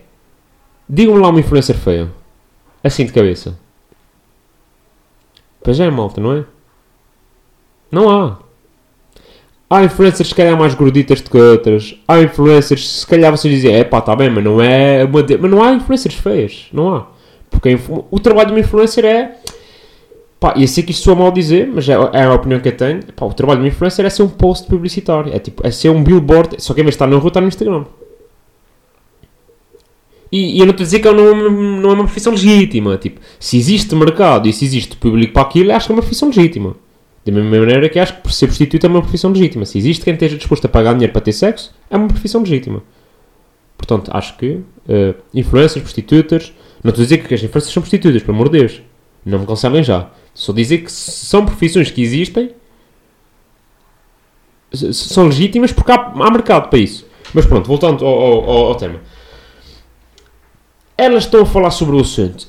digam-me 0.88 1.22
lá 1.22 1.30
uma 1.30 1.40
influencer 1.40 1.76
feia. 1.76 2.12
Assim 2.84 3.06
de 3.06 3.14
cabeça. 3.14 3.58
Pois 5.64 5.80
é, 5.80 5.90
malta, 5.90 6.20
não 6.20 6.34
é? 6.34 6.46
Não 7.90 8.10
há. 8.10 8.40
Há 9.70 9.84
influencers 9.84 10.30
se 10.30 10.36
calhar 10.36 10.58
mais 10.58 10.76
gorditas 10.76 11.22
do 11.22 11.30
que 11.30 11.38
outras. 11.38 11.96
Há 12.08 12.20
influencers, 12.22 13.00
se 13.00 13.08
calhar 13.08 13.32
vocês 13.32 13.54
dizem, 13.54 13.74
é 13.74 13.84
pá, 13.84 14.00
está 14.00 14.16
bem, 14.16 14.30
mas 14.30 14.44
não 14.44 14.62
é. 14.62 15.08
Mas 15.08 15.50
não 15.50 15.64
há 15.64 15.72
influencers 15.72 16.16
feias. 16.16 16.68
Não 16.74 16.94
há. 16.94 17.08
Porque 17.50 17.80
o 18.12 18.20
trabalho 18.20 18.48
de 18.48 18.54
uma 18.54 18.60
influencer 18.60 19.06
é... 19.06 19.38
Pá, 20.44 20.56
eu 20.58 20.68
sei 20.68 20.84
que 20.84 20.92
isto 20.92 21.06
soa 21.06 21.16
mal 21.16 21.32
dizer, 21.32 21.72
mas 21.74 21.88
é, 21.88 21.94
é 21.94 22.24
a 22.24 22.34
opinião 22.34 22.60
que 22.60 22.68
eu 22.68 22.76
tenho. 22.76 23.02
Pá, 23.16 23.26
o 23.26 23.34
trabalho 23.34 23.62
de 23.62 23.64
uma 23.64 23.70
influencer 23.70 24.06
é 24.06 24.10
ser 24.10 24.24
um 24.24 24.28
post 24.28 24.68
publicitário. 24.68 25.34
É 25.34 25.40
tipo, 25.40 25.66
é 25.66 25.72
ser 25.72 25.90
um 25.90 26.04
billboard. 26.04 26.62
Só 26.62 26.74
que 26.74 26.82
em 26.82 26.84
vez 26.84 26.96
de 26.96 26.96
estar 26.96 27.08
na 27.08 27.16
rua, 27.16 27.30
está 27.30 27.40
no 27.40 27.48
Instagram. 27.48 27.86
E, 30.30 30.58
e 30.58 30.60
eu 30.60 30.66
não 30.66 30.72
estou 30.72 30.84
a 30.84 30.86
dizer 30.86 31.00
que 31.00 31.10
não, 31.10 31.50
não 31.80 31.90
é 31.92 31.94
uma 31.94 32.04
profissão 32.04 32.34
legítima. 32.34 32.98
Tipo, 32.98 33.22
se 33.40 33.56
existe 33.56 33.96
mercado 33.96 34.46
e 34.46 34.52
se 34.52 34.66
existe 34.66 34.98
público 34.98 35.32
para 35.32 35.44
aquilo, 35.44 35.72
acho 35.72 35.86
que 35.86 35.94
é 35.94 35.96
uma 35.96 36.02
profissão 36.02 36.28
legítima. 36.28 36.76
Da 37.26 37.32
mesma 37.32 37.60
maneira 37.60 37.88
que 37.88 37.98
acho 37.98 38.22
que 38.22 38.36
ser 38.36 38.48
prostituta 38.48 38.86
é 38.86 38.90
uma 38.90 39.02
profissão 39.02 39.32
legítima. 39.32 39.66
Se 39.66 39.78
existe 39.78 40.04
quem 40.04 40.14
esteja 40.14 40.36
disposto 40.36 40.66
a 40.66 40.68
pagar 40.68 40.92
dinheiro 40.92 41.14
para 41.14 41.22
ter 41.22 41.32
sexo, 41.32 41.74
é 41.90 41.96
uma 41.96 42.10
profissão 42.10 42.42
legítima. 42.42 42.84
Portanto, 43.78 44.12
acho 44.14 44.36
que 44.36 44.60
eh, 44.90 45.14
influencers, 45.34 45.82
prostitutas. 45.82 46.52
Não 46.84 46.90
estou 46.90 47.02
a 47.02 47.06
dizer 47.06 47.20
que 47.20 47.34
as 47.34 47.42
influencers 47.42 47.74
são 47.74 47.82
prostitutas, 47.82 48.22
pelo 48.22 48.36
amor 48.36 48.50
de 48.50 48.60
Deus. 48.60 48.82
Não 49.26 49.40
me 49.40 49.46
cancelem 49.46 49.82
já. 49.82 50.10
Só 50.34 50.52
dizer 50.52 50.80
que 50.80 50.92
são 50.92 51.46
profissões 51.46 51.92
que 51.92 52.02
existem, 52.02 52.52
são 54.92 55.28
legítimas 55.28 55.72
porque 55.72 55.92
há, 55.92 55.96
há 55.96 56.32
mercado 56.32 56.70
para 56.70 56.80
isso. 56.80 57.06
Mas 57.34 57.46
pronto, 57.46 57.68
voltando 57.68 58.06
ao, 58.06 58.20
ao- 58.22 58.50
ao- 58.68 58.76
tema. 58.76 59.00
Elas 60.98 61.24
estão 61.26 61.42
a 61.42 61.46
falar 61.46 61.72
sobre 61.72 61.96
o 61.96 62.00
assunto. 62.00 62.48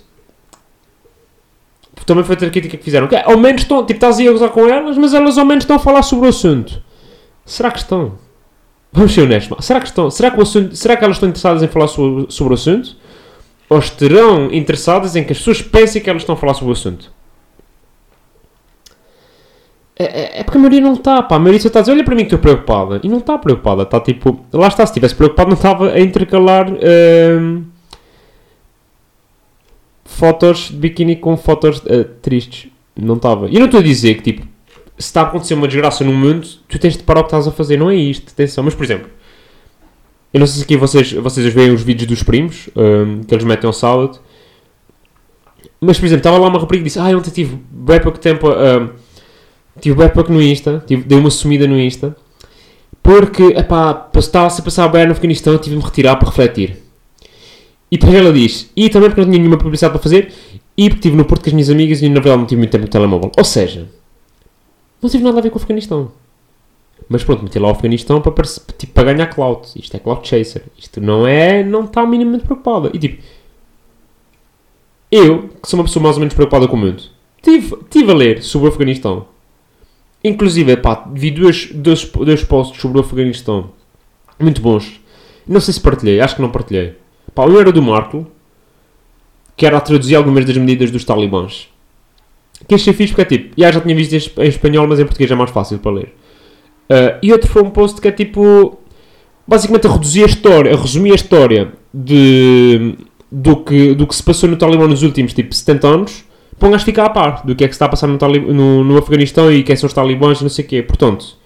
Também 2.06 2.22
foi 2.24 2.34
outra 2.34 2.50
crítica 2.50 2.76
que 2.76 2.84
fizeram. 2.84 3.08
Que 3.08 3.16
é, 3.16 3.22
ao 3.24 3.38
menos 3.38 3.62
estão, 3.62 3.78
tipo, 3.80 3.94
estás 3.96 4.20
a 4.20 4.30
gozar 4.30 4.50
com 4.50 4.68
elas, 4.68 4.98
mas 4.98 5.14
elas 5.14 5.38
ao 5.38 5.44
menos 5.46 5.64
estão 5.64 5.76
a 5.76 5.78
falar 5.78 6.02
sobre 6.02 6.26
o 6.26 6.28
assunto. 6.28 6.82
Será 7.46 7.70
que 7.70 7.78
estão? 7.78 8.18
Vamos 8.92 9.12
ser 9.14 9.22
honestos, 9.22 9.64
será 9.66 9.80
que 9.80 9.86
estão? 9.86 10.10
Será 10.10 10.30
que, 10.30 10.38
o 10.38 10.42
assunto, 10.42 10.76
será 10.76 10.96
que 10.96 11.04
elas 11.04 11.16
estão 11.16 11.28
interessadas 11.28 11.62
em 11.62 11.68
falar 11.68 11.88
sobre, 11.88 12.30
sobre 12.30 12.52
o 12.52 12.54
assunto? 12.54 12.96
Ou 13.70 13.78
estarão 13.78 14.52
interessadas 14.52 15.16
em 15.16 15.24
que 15.24 15.32
as 15.32 15.38
pessoas 15.38 15.62
pensem 15.62 16.00
que 16.02 16.08
elas 16.10 16.22
estão 16.22 16.34
a 16.34 16.38
falar 16.38 16.52
sobre 16.54 16.68
o 16.70 16.72
assunto? 16.72 17.10
É, 19.96 20.04
é- 20.04 20.40
é 20.40 20.44
porque 20.44 20.58
a 20.58 20.60
maioria 20.60 20.80
não 20.80 20.94
está, 20.94 21.22
pá. 21.22 21.36
A 21.36 21.38
maioria 21.38 21.60
só 21.60 21.68
está 21.68 21.78
a 21.78 21.82
dizer, 21.82 21.92
olha 21.92 22.04
para 22.04 22.14
mim 22.14 22.22
que 22.22 22.34
estou 22.34 22.38
preocupada. 22.38 23.00
E 23.02 23.08
não 23.08 23.18
está 23.18 23.38
preocupada. 23.38 23.82
Está 23.84 24.00
tipo, 24.00 24.44
lá 24.52 24.68
está, 24.68 24.84
se 24.84 24.90
estivesse 24.90 25.14
preocupado 25.14 25.48
não 25.50 25.56
estava 25.56 25.90
a 25.92 26.00
intercalar 26.00 26.66
hum, 26.70 27.64
fotos 30.04 30.68
de 30.70 30.76
biquíni 30.76 31.16
com 31.16 31.36
fotos 31.36 31.82
eh, 31.86 32.04
tristes. 32.22 32.70
Não 32.96 33.14
estava. 33.16 33.48
E 33.48 33.54
eu 33.54 33.60
não 33.60 33.66
estou 33.66 33.80
a 33.80 33.82
dizer 33.82 34.14
que, 34.16 34.22
tipo, 34.32 34.42
se 34.98 35.06
está 35.06 35.22
a 35.22 35.24
acontecer 35.24 35.54
uma 35.54 35.66
desgraça 35.66 36.04
no 36.04 36.12
mundo, 36.12 36.46
tu 36.68 36.78
tens 36.78 36.96
de 36.96 37.02
parar 37.02 37.20
o 37.20 37.24
que 37.24 37.28
estás 37.28 37.46
a 37.48 37.52
fazer. 37.52 37.76
Não 37.76 37.90
é 37.90 37.94
isto, 37.96 38.30
atenção. 38.30 38.62
Mas, 38.64 38.74
por 38.74 38.84
exemplo, 38.84 39.08
eu 40.32 40.40
não 40.40 40.46
sei 40.46 40.58
se 40.58 40.64
aqui 40.64 40.76
vocês, 40.76 41.12
vocês 41.12 41.52
veem 41.52 41.70
os 41.72 41.82
vídeos 41.82 42.08
dos 42.08 42.22
primos, 42.22 42.68
hum, 42.76 43.22
que 43.26 43.34
eles 43.34 43.44
metem 43.44 43.66
ao 43.66 43.72
sábado. 43.72 44.18
Mas, 45.80 45.98
por 45.98 46.06
exemplo, 46.06 46.20
estava 46.20 46.38
lá 46.38 46.48
uma 46.48 46.58
rapariga 46.58 46.82
e 46.82 46.84
disse, 46.86 46.98
ah, 46.98 47.16
ontem 47.16 47.30
tive 47.30 47.58
bem 47.70 48.00
pouco 48.00 48.18
tempo 48.18 48.48
a... 48.48 48.78
hum, 48.78 48.88
tive 49.80 49.96
bem 49.96 50.08
pouco 50.08 50.32
no 50.32 50.40
Insta, 50.42 50.82
tive, 50.86 51.02
dei 51.04 51.18
uma 51.18 51.30
sumida 51.30 51.66
no 51.66 51.78
Insta, 51.78 52.16
porque, 53.02 53.42
epá, 53.42 54.08
estava-se 54.14 54.60
a 54.60 54.64
passar 54.64 54.88
bem 54.88 55.04
no 55.06 55.12
Afeganistão, 55.12 55.56
tive 55.58 55.76
de 55.76 55.82
me 55.82 55.84
retirar 55.84 56.16
para 56.16 56.28
refletir. 56.28 56.78
E 57.90 57.98
depois 57.98 58.14
ela 58.16 58.32
diz, 58.32 58.70
e 58.74 58.88
também 58.88 59.10
porque 59.10 59.20
não 59.20 59.28
tinha 59.28 59.38
nenhuma 59.38 59.58
publicidade 59.58 59.92
para 59.92 60.02
fazer, 60.02 60.32
e 60.76 60.88
porque 60.88 61.00
estive 61.00 61.16
no 61.16 61.24
Porto 61.24 61.42
com 61.42 61.48
as 61.50 61.52
minhas 61.52 61.70
amigas 61.70 62.02
e 62.02 62.08
na 62.08 62.14
verdade 62.14 62.38
não 62.38 62.46
tive 62.46 62.58
muito 62.58 62.70
tempo 62.70 62.82
no 62.84 62.90
telemóvel. 62.90 63.30
Ou 63.36 63.44
seja, 63.44 63.88
não 65.00 65.08
tive 65.10 65.22
nada 65.22 65.38
a 65.38 65.42
ver 65.42 65.50
com 65.50 65.58
o 65.58 65.62
Afeganistão. 65.62 66.10
Mas 67.08 67.22
pronto, 67.22 67.42
meti 67.44 67.58
lá 67.58 67.68
o 67.68 67.72
Afeganistão 67.72 68.20
para, 68.20 68.32
parece- 68.32 68.60
tipo, 68.78 68.92
para 68.94 69.12
ganhar 69.12 69.26
clout. 69.26 69.78
Isto 69.78 69.96
é 69.96 70.00
clout 70.00 70.26
chaser. 70.26 70.62
Isto 70.78 71.00
não 71.00 71.26
é, 71.26 71.62
não 71.62 71.84
está 71.84 72.06
minimamente 72.06 72.44
preocupada. 72.44 72.90
E 72.94 72.98
tipo, 72.98 73.22
eu, 75.12 75.48
que 75.62 75.68
sou 75.68 75.78
uma 75.78 75.84
pessoa 75.84 76.02
mais 76.02 76.16
ou 76.16 76.20
menos 76.20 76.34
preocupada 76.34 76.66
com 76.66 76.76
o 76.76 76.78
mundo, 76.78 77.02
tive, 77.42 77.76
tive 77.90 78.10
a 78.10 78.14
ler 78.14 78.42
sobre 78.42 78.68
o 78.68 78.70
Afeganistão. 78.70 79.26
Inclusive, 80.24 80.76
pá, 80.78 81.06
vi 81.12 81.30
dois, 81.30 81.70
dois, 81.72 82.04
dois 82.10 82.42
posts 82.44 82.80
sobre 82.80 82.98
o 82.98 83.02
Afeganistão. 83.02 83.70
Muito 84.40 84.60
bons. 84.62 85.00
Não 85.46 85.60
sei 85.60 85.74
se 85.74 85.80
partilhei, 85.80 86.20
acho 86.20 86.36
que 86.36 86.42
não 86.42 86.50
partilhei. 86.50 86.94
Pá, 87.34 87.44
um 87.44 87.60
era 87.60 87.70
do 87.70 87.82
Marco, 87.82 88.26
que 89.56 89.66
era 89.66 89.76
a 89.76 89.80
traduzir 89.80 90.14
algumas 90.16 90.44
das 90.44 90.56
medidas 90.56 90.90
dos 90.90 91.04
talibãs. 91.04 91.68
Que 92.66 92.74
achei 92.76 92.92
fixe 92.94 93.12
porque 93.12 93.34
é 93.34 93.38
tipo, 93.38 93.54
já, 93.60 93.70
já 93.70 93.80
tinha 93.80 93.94
visto 93.94 94.12
em 94.14 94.16
esp- 94.16 94.38
em 94.38 94.48
espanhol, 94.48 94.86
mas 94.86 94.98
em 94.98 95.04
português 95.04 95.30
é 95.30 95.34
mais 95.34 95.50
fácil 95.50 95.78
para 95.78 95.92
ler. 95.92 96.14
Ah, 96.88 97.18
e 97.22 97.30
outro 97.32 97.50
foi 97.50 97.62
um 97.62 97.68
post 97.70 98.00
que 98.00 98.08
é 98.08 98.12
tipo, 98.12 98.78
basicamente 99.46 99.86
a 99.86 99.92
reduzir 99.92 100.22
a 100.22 100.26
história, 100.26 100.72
a 100.72 100.76
resumir 100.80 101.12
a 101.12 101.16
história 101.16 101.72
de, 101.92 102.94
do, 103.30 103.56
que, 103.56 103.94
do 103.94 104.06
que 104.06 104.14
se 104.16 104.22
passou 104.22 104.48
no 104.48 104.56
Talibã 104.56 104.86
nos 104.88 105.02
últimos 105.02 105.34
tipo 105.34 105.54
70 105.54 105.86
anos, 105.86 106.24
um 106.62 106.72
gajo 106.72 106.84
ficar 106.84 107.04
a 107.06 107.10
par 107.10 107.44
do 107.44 107.54
que 107.54 107.64
é 107.64 107.68
que 107.68 107.74
se 107.74 107.76
está 107.76 107.86
a 107.86 107.88
passar 107.88 108.06
no, 108.06 108.16
no, 108.18 108.84
no 108.84 108.98
Afeganistão 108.98 109.52
e 109.52 109.62
quem 109.62 109.76
são 109.76 109.86
os 109.86 109.92
talibãs 109.92 110.40
e 110.40 110.42
não 110.42 110.50
sei 110.50 110.64
o 110.64 110.68
quê. 110.68 110.82
Portanto, 110.82 111.36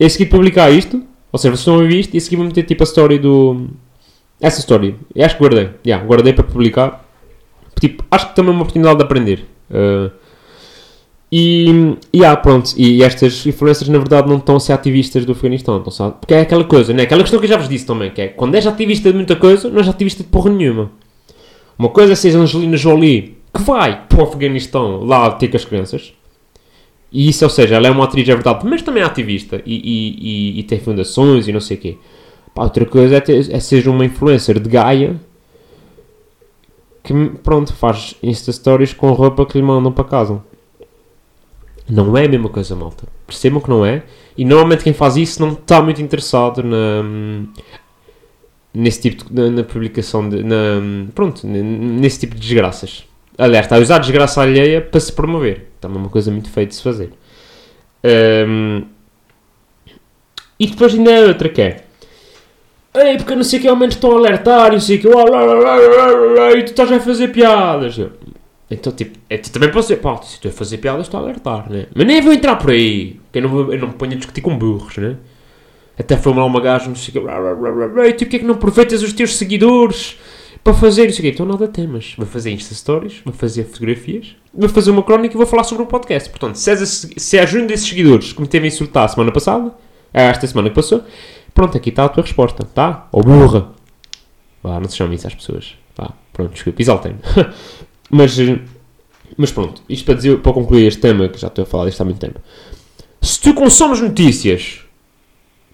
é 0.00 0.06
a 0.06 0.10
seguir 0.10 0.26
publicar 0.26 0.70
isto, 0.70 1.02
ou 1.30 1.38
seja, 1.38 1.50
vocês 1.54 1.60
estão 1.60 1.78
a 1.78 1.82
ver 1.82 1.98
isto 2.00 2.14
e 2.14 2.18
a 2.18 2.20
seguir 2.20 2.36
vou 2.36 2.46
meter 2.46 2.64
tipo 2.64 2.82
a 2.82 2.84
história 2.84 3.18
do. 3.18 3.66
Essa 4.40 4.60
história. 4.60 4.94
Eu 5.14 5.24
acho 5.24 5.36
que 5.36 5.42
guardei. 5.42 5.70
Yeah, 5.86 6.04
guardei 6.06 6.32
para 6.32 6.44
publicar. 6.44 7.04
Tipo, 7.80 8.04
acho 8.10 8.28
que 8.28 8.36
também 8.36 8.50
é 8.50 8.54
uma 8.54 8.62
oportunidade 8.62 8.96
de 8.98 9.04
aprender. 9.04 9.44
Uh, 9.70 10.10
e, 11.30 11.94
e 12.12 12.24
ah, 12.24 12.34
pronto, 12.36 12.72
e 12.76 13.02
estas 13.02 13.44
influências 13.46 13.88
na 13.88 13.98
verdade 13.98 14.28
não 14.28 14.38
estão 14.38 14.56
a 14.56 14.60
ser 14.60 14.72
ativistas 14.72 15.26
do 15.26 15.32
Afeganistão, 15.32 15.76
estão 15.76 15.90
só- 15.92 16.10
porque 16.10 16.32
é 16.32 16.40
aquela 16.40 16.64
coisa, 16.64 16.92
né? 16.94 17.02
aquela 17.02 17.20
questão 17.20 17.38
que 17.38 17.44
eu 17.44 17.50
já 17.50 17.58
vos 17.58 17.68
disse 17.68 17.84
também, 17.84 18.10
que 18.10 18.22
é 18.22 18.28
quando 18.28 18.54
és 18.54 18.66
ativista 18.66 19.10
de 19.10 19.16
muita 19.16 19.36
coisa, 19.36 19.68
não 19.68 19.78
és 19.78 19.88
ativista 19.88 20.22
de 20.22 20.28
porra 20.30 20.50
nenhuma. 20.50 20.90
Uma 21.78 21.90
coisa 21.90 22.14
é 22.14 22.16
ser 22.16 22.34
Angelina 22.34 22.76
Jolie, 22.78 23.36
que 23.52 23.62
vai 23.62 24.06
para 24.06 24.20
o 24.20 24.22
Afeganistão 24.24 25.04
lá 25.04 25.30
ter 25.32 25.48
com 25.48 25.56
as 25.56 25.64
crianças, 25.64 26.12
e 27.10 27.28
isso, 27.28 27.44
ou 27.44 27.50
seja, 27.50 27.76
ela 27.76 27.86
é 27.86 27.90
uma 27.90 28.04
atriz, 28.04 28.28
é 28.28 28.34
verdade, 28.34 28.66
mas 28.66 28.82
também 28.82 29.02
é 29.02 29.06
ativista 29.06 29.62
e, 29.64 29.76
e, 29.76 30.56
e, 30.56 30.60
e 30.60 30.62
tem 30.64 30.78
fundações 30.78 31.48
e 31.48 31.52
não 31.52 31.60
sei 31.60 31.76
o 31.76 31.80
quê. 31.80 31.98
Pá, 32.54 32.64
outra 32.64 32.84
coisa 32.84 33.16
é, 33.16 33.20
ter, 33.20 33.50
é 33.50 33.60
ser 33.60 33.88
uma 33.88 34.04
influencer 34.04 34.58
de 34.60 34.68
Gaia 34.68 35.18
que, 37.02 37.14
pronto, 37.42 37.72
faz 37.72 38.14
Insta 38.22 38.52
Stories 38.52 38.92
com 38.92 39.10
roupa 39.12 39.46
que 39.46 39.56
lhe 39.56 39.64
mandam 39.64 39.90
para 39.90 40.04
casa. 40.04 40.42
Não 41.88 42.14
é 42.14 42.26
a 42.26 42.28
mesma 42.28 42.50
coisa, 42.50 42.76
malta. 42.76 43.08
Percebam 43.26 43.62
que 43.62 43.70
não 43.70 43.84
é. 43.86 44.02
E 44.36 44.44
normalmente 44.44 44.84
quem 44.84 44.92
faz 44.92 45.16
isso 45.16 45.40
não 45.40 45.52
está 45.52 45.80
muito 45.80 46.02
interessado 46.02 46.62
na, 46.62 47.02
nesse 48.74 49.00
tipo 49.00 49.24
de, 49.24 49.32
na, 49.32 49.50
na 49.50 49.64
publicação 49.64 50.28
de, 50.28 50.42
na, 50.42 51.06
pronto, 51.14 51.46
nesse 51.46 52.20
tipo 52.20 52.34
de 52.34 52.42
desgraças. 52.42 53.07
Aliás, 53.38 53.66
está 53.66 53.76
a 53.76 53.78
usar 53.78 53.98
desgraça 53.98 54.42
alheia 54.42 54.80
para 54.80 54.98
se 54.98 55.12
promover. 55.12 55.68
Também 55.80 55.98
é 55.98 56.00
uma 56.00 56.10
coisa 56.10 56.28
muito 56.30 56.50
feia 56.50 56.66
de 56.66 56.74
se 56.74 56.82
fazer. 56.82 57.12
Ahm, 58.02 58.82
e 60.58 60.66
depois 60.66 60.92
ainda 60.92 61.12
é 61.12 61.24
outra 61.24 61.48
que 61.48 61.62
é. 61.62 61.84
Ei, 62.94 63.16
porque 63.16 63.36
não 63.36 63.44
sei 63.44 63.60
que 63.60 63.68
ao 63.68 63.76
menos 63.76 63.94
estão 63.94 64.10
a 64.10 64.14
alertar 64.14 64.70
e 64.70 64.72
não 64.72 64.80
sei 64.80 64.98
que. 64.98 65.06
E 65.06 66.62
tu 66.64 66.70
estás 66.70 66.90
a 66.90 66.98
fazer 66.98 67.28
piadas. 67.28 68.00
Então, 68.68 68.92
tipo, 68.92 69.16
é, 69.30 69.38
tu 69.38 69.52
também 69.52 69.70
posso 69.70 69.88
dizer, 69.88 70.00
pá, 70.00 70.20
se 70.20 70.40
tu 70.40 70.48
a 70.48 70.50
fazer 70.50 70.78
piadas, 70.78 71.06
estou 71.06 71.20
a 71.20 71.22
alertar, 71.22 71.70
né? 71.70 71.86
Mas 71.94 72.06
nem 72.06 72.20
vou 72.20 72.32
entrar 72.32 72.56
por 72.56 72.70
aí, 72.70 73.20
porque 73.24 73.38
eu 73.38 73.42
não, 73.42 73.48
vou, 73.48 73.72
eu 73.72 73.78
não 73.78 73.88
me 73.88 73.94
ponho 73.94 74.12
a 74.12 74.16
discutir 74.16 74.40
com 74.40 74.58
burros, 74.58 74.96
né? 74.96 75.16
Até 75.96 76.16
foi 76.16 76.34
lá 76.34 76.44
uma 76.44 76.60
gaja, 76.60 76.88
não 76.88 76.94
sei 76.96 77.20
blá, 77.20 77.38
e 78.06 78.12
tu 78.12 78.24
é 78.24 78.26
que 78.26 78.44
não 78.44 78.54
aproveitas 78.54 79.02
os 79.02 79.12
teus 79.12 79.36
seguidores 79.36 80.18
para 80.68 80.74
fazer 80.74 81.08
isso 81.08 81.20
aqui? 81.20 81.28
Então 81.28 81.46
nada 81.46 81.66
temas. 81.66 82.12
Vou 82.18 82.26
fazer 82.26 82.50
Insta 82.50 82.74
Stories, 82.74 83.22
vou 83.24 83.32
fazer 83.32 83.64
fotografias, 83.64 84.36
vou 84.52 84.68
fazer 84.68 84.90
uma 84.90 85.02
crónica 85.02 85.34
e 85.34 85.38
vou 85.38 85.46
falar 85.46 85.64
sobre 85.64 85.84
o 85.84 85.86
podcast. 85.86 86.28
Portanto, 86.28 86.56
se 86.56 86.70
és, 86.70 87.10
se 87.16 87.38
és 87.38 87.54
um 87.54 87.66
desses 87.66 87.88
seguidores 87.88 88.34
que 88.34 88.40
me 88.42 88.46
teve 88.46 88.66
a 88.66 88.68
insultar 88.68 89.06
a 89.06 89.08
semana 89.08 89.32
passada, 89.32 89.72
é 90.12 90.24
esta 90.24 90.46
semana 90.46 90.68
que 90.68 90.74
passou, 90.74 91.02
pronto, 91.54 91.74
aqui 91.74 91.88
está 91.88 92.04
a 92.04 92.08
tua 92.10 92.22
resposta, 92.22 92.64
tá? 92.64 93.08
Ou 93.10 93.22
burra. 93.22 93.70
Vá, 94.62 94.78
não 94.78 94.86
se 94.90 94.96
chame 94.98 95.14
isso 95.14 95.26
às 95.26 95.34
pessoas. 95.34 95.74
Vá, 95.96 96.12
pronto, 96.34 96.52
desculpa, 96.52 96.82
exaltei-me. 96.82 97.18
mas, 98.10 98.38
eh, 98.38 98.58
mas 99.38 99.50
pronto, 99.50 99.80
isto 99.88 100.04
para, 100.04 100.16
dizer, 100.16 100.38
para 100.40 100.52
concluir 100.52 100.86
este 100.86 101.00
tema, 101.00 101.30
que 101.30 101.38
já 101.38 101.48
estou 101.48 101.62
a 101.62 101.66
falar 101.66 101.86
disto 101.86 102.02
há 102.02 102.04
muito 102.04 102.20
tempo. 102.20 102.40
Se 103.22 103.40
tu 103.40 103.54
consomes 103.54 104.02
notícias 104.02 104.80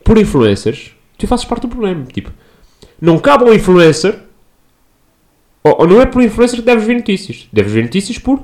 por 0.04 0.16
influencers, 0.18 0.92
tu 1.18 1.26
fazes 1.26 1.44
parte 1.44 1.62
do 1.62 1.68
problema. 1.68 2.04
Tipo, 2.04 2.30
não 3.00 3.18
cabe 3.18 3.44
ao 3.44 3.52
influencer, 3.52 4.22
ou, 5.64 5.80
ou 5.80 5.86
não 5.86 6.00
é 6.00 6.06
por 6.06 6.22
influencer 6.22 6.58
que 6.58 6.64
deves 6.64 6.84
ver 6.84 6.94
notícias. 6.94 7.48
Deves 7.52 7.72
ver 7.72 7.82
notícias 7.82 8.18
por 8.18 8.42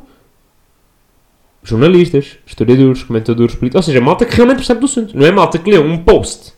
jornalistas, 1.62 2.38
historiadores, 2.46 3.02
comentadores 3.02 3.54
políticos. 3.54 3.86
Ou 3.86 3.92
seja, 3.92 4.00
malta 4.00 4.24
que 4.24 4.34
realmente 4.34 4.56
percebe 4.56 4.80
do 4.80 4.86
assunto. 4.86 5.16
Não 5.16 5.26
é 5.26 5.30
malta 5.30 5.58
que 5.58 5.70
lê 5.70 5.78
um 5.78 5.98
post 5.98 6.54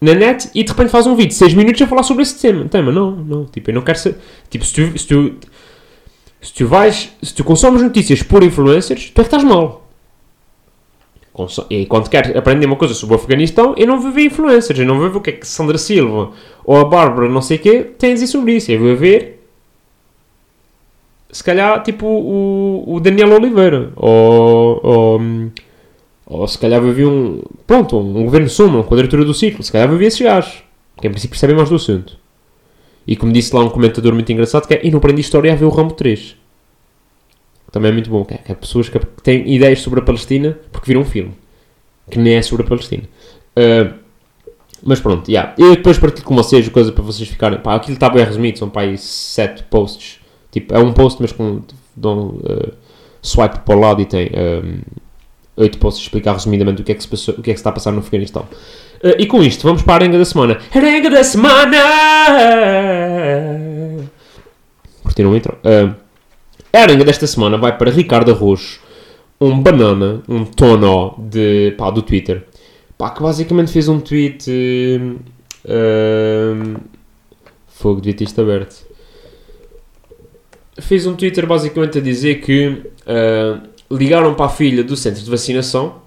na 0.00 0.12
net 0.12 0.50
e 0.54 0.62
de 0.62 0.70
repente 0.70 0.90
faz 0.90 1.06
um 1.06 1.16
vídeo 1.16 1.30
de 1.30 1.34
6 1.36 1.54
minutos 1.54 1.80
a 1.80 1.86
falar 1.86 2.02
sobre 2.02 2.22
esse 2.22 2.38
tema. 2.38 2.66
tema. 2.66 2.92
Não, 2.92 3.10
não. 3.10 3.44
Tipo, 3.46 3.70
eu 3.70 3.74
não 3.74 3.82
quero 3.82 3.98
ser. 3.98 4.16
Tipo, 4.50 4.64
se 4.64 4.74
tu, 4.74 4.98
se 4.98 5.06
tu, 5.06 5.34
se 6.42 6.52
tu 6.52 6.66
vais. 6.66 7.12
Se 7.22 7.34
tu 7.34 7.42
consomes 7.42 7.82
notícias 7.82 8.22
por 8.22 8.42
influencers, 8.42 9.10
tu 9.10 9.20
é 9.20 9.24
que 9.24 9.28
estás 9.28 9.42
mal. 9.42 9.86
E 11.68 11.84
quando 11.84 12.08
quero 12.08 12.38
aprender 12.38 12.64
uma 12.64 12.76
coisa 12.76 12.94
sobre 12.94 13.14
o 13.14 13.18
Afeganistão, 13.18 13.74
eu 13.76 13.86
não 13.86 14.00
vou 14.00 14.10
ver 14.10 14.24
influencers, 14.24 14.78
eu 14.78 14.86
não 14.86 14.98
vou 14.98 15.10
ver 15.10 15.18
o 15.18 15.20
que 15.20 15.30
é 15.30 15.32
que 15.34 15.46
Sandra 15.46 15.76
Silva 15.76 16.32
ou 16.64 16.76
a 16.78 16.84
Bárbara, 16.84 17.28
não 17.28 17.42
sei 17.42 17.58
o 17.58 17.60
quê, 17.60 17.82
têm 17.98 18.12
a 18.12 18.14
dizer 18.14 18.26
sobre 18.26 18.56
isso. 18.56 18.72
Eu 18.72 18.80
vou 18.80 18.96
ver, 18.96 19.35
se 21.36 21.44
calhar, 21.44 21.82
tipo 21.82 22.06
o, 22.06 22.94
o 22.94 23.00
Daniel 23.00 23.34
Oliveira, 23.34 23.92
ou, 23.94 24.80
ou, 24.82 25.20
ou 26.24 26.48
se 26.48 26.58
calhar 26.58 26.80
ver 26.80 27.06
um, 27.06 27.42
pronto, 27.66 27.98
um 27.98 28.24
governo 28.24 28.48
Suma, 28.48 28.78
uma 28.78 28.84
quadratura 28.84 29.22
do 29.22 29.34
ciclo, 29.34 29.62
se 29.62 29.70
calhar 29.70 29.86
ver 29.88 30.06
esses 30.06 30.20
gajos, 30.20 30.62
que 30.98 31.06
em 31.06 31.10
princípio 31.10 31.32
percebem 31.32 31.54
mais 31.54 31.68
do 31.68 31.76
assunto. 31.76 32.16
E 33.06 33.14
como 33.16 33.32
disse 33.32 33.54
lá 33.54 33.62
um 33.62 33.68
comentador 33.68 34.14
muito 34.14 34.32
engraçado, 34.32 34.66
que 34.66 34.72
é, 34.72 34.80
e 34.82 34.90
não 34.90 34.96
aprendi 34.96 35.20
história 35.20 35.52
a 35.52 35.56
ver 35.56 35.66
o 35.66 35.68
Rambo 35.68 35.92
3. 35.92 36.36
Também 37.70 37.90
é 37.90 37.92
muito 37.92 38.08
bom, 38.08 38.24
que 38.24 38.32
é, 38.32 38.40
é 38.48 38.54
pessoas 38.54 38.88
que 38.88 38.98
têm 39.22 39.46
ideias 39.54 39.80
sobre 39.82 40.00
a 40.00 40.02
Palestina 40.02 40.58
porque 40.72 40.86
viram 40.86 41.02
um 41.02 41.04
filme 41.04 41.34
que 42.10 42.18
nem 42.18 42.36
é 42.36 42.42
sobre 42.42 42.64
a 42.64 42.68
Palestina. 42.68 43.02
Uh, 43.58 43.94
mas 44.82 45.00
pronto, 45.00 45.28
yeah. 45.28 45.54
eu 45.58 45.76
depois 45.76 45.98
partilho 45.98 46.24
com 46.24 46.34
vocês 46.34 46.66
coisa 46.68 46.92
para 46.92 47.02
vocês 47.02 47.28
ficarem. 47.28 47.58
Pá, 47.58 47.74
aquilo 47.74 47.94
está 47.94 48.08
bem 48.08 48.24
resumido, 48.24 48.58
são 48.58 48.70
pá, 48.70 48.82
aí 48.82 48.96
7 48.96 49.64
posts. 49.64 50.20
Tipo, 50.56 50.74
é 50.74 50.78
um 50.78 50.90
post, 50.90 51.20
mas 51.20 51.32
com 51.32 51.60
dão 51.94 52.28
uh, 52.28 52.72
swipe 53.20 53.58
para 53.58 53.76
o 53.76 53.78
lado 53.78 54.00
e 54.00 54.06
tem 54.06 54.30
um, 54.34 54.80
8 55.54 55.76
posts 55.76 56.02
explicar 56.02 56.32
resumidamente 56.32 56.80
o 56.80 56.84
que, 56.84 56.92
é 56.92 56.94
que 56.94 57.02
se 57.02 57.08
passou, 57.08 57.34
o 57.34 57.42
que 57.42 57.50
é 57.50 57.52
que 57.52 57.58
se 57.58 57.60
está 57.60 57.68
a 57.68 57.74
passar 57.74 57.92
no 57.92 57.98
Afeganistão. 57.98 58.48
Uh, 59.04 59.16
e 59.18 59.26
com 59.26 59.42
isto, 59.42 59.64
vamos 59.64 59.82
para 59.82 59.92
a 59.92 59.96
arenga 59.96 60.16
da 60.16 60.24
semana. 60.24 60.58
Arenga 60.74 61.10
da 61.10 61.22
semana! 61.22 61.76
Curtiram 65.02 65.32
o 65.32 65.36
intro? 65.36 65.58
Uh, 65.58 65.94
a 66.72 66.78
arenga 66.78 67.04
desta 67.04 67.26
semana 67.26 67.58
vai 67.58 67.76
para 67.76 67.90
Ricardo 67.90 68.30
Arrojo, 68.30 68.80
um 69.38 69.60
banana, 69.60 70.22
um 70.26 70.42
tono 70.42 71.16
de, 71.18 71.74
pá, 71.76 71.90
do 71.90 72.00
Twitter, 72.00 72.46
pá, 72.96 73.10
que 73.10 73.22
basicamente 73.22 73.70
fez 73.70 73.88
um 73.88 74.00
tweet. 74.00 74.50
Uh, 75.66 76.80
fogo, 77.66 78.00
ter 78.00 78.22
isto 78.22 78.40
aberto. 78.40 78.85
Fez 80.80 81.06
um 81.06 81.14
Twitter 81.14 81.46
basicamente 81.46 81.98
a 81.98 82.00
dizer 82.00 82.40
que 82.40 82.68
uh, 82.68 83.60
ligaram 83.90 84.34
para 84.34 84.46
a 84.46 84.50
filha 84.50 84.84
do 84.84 84.96
centro 84.96 85.22
de 85.22 85.30
vacinação 85.30 86.06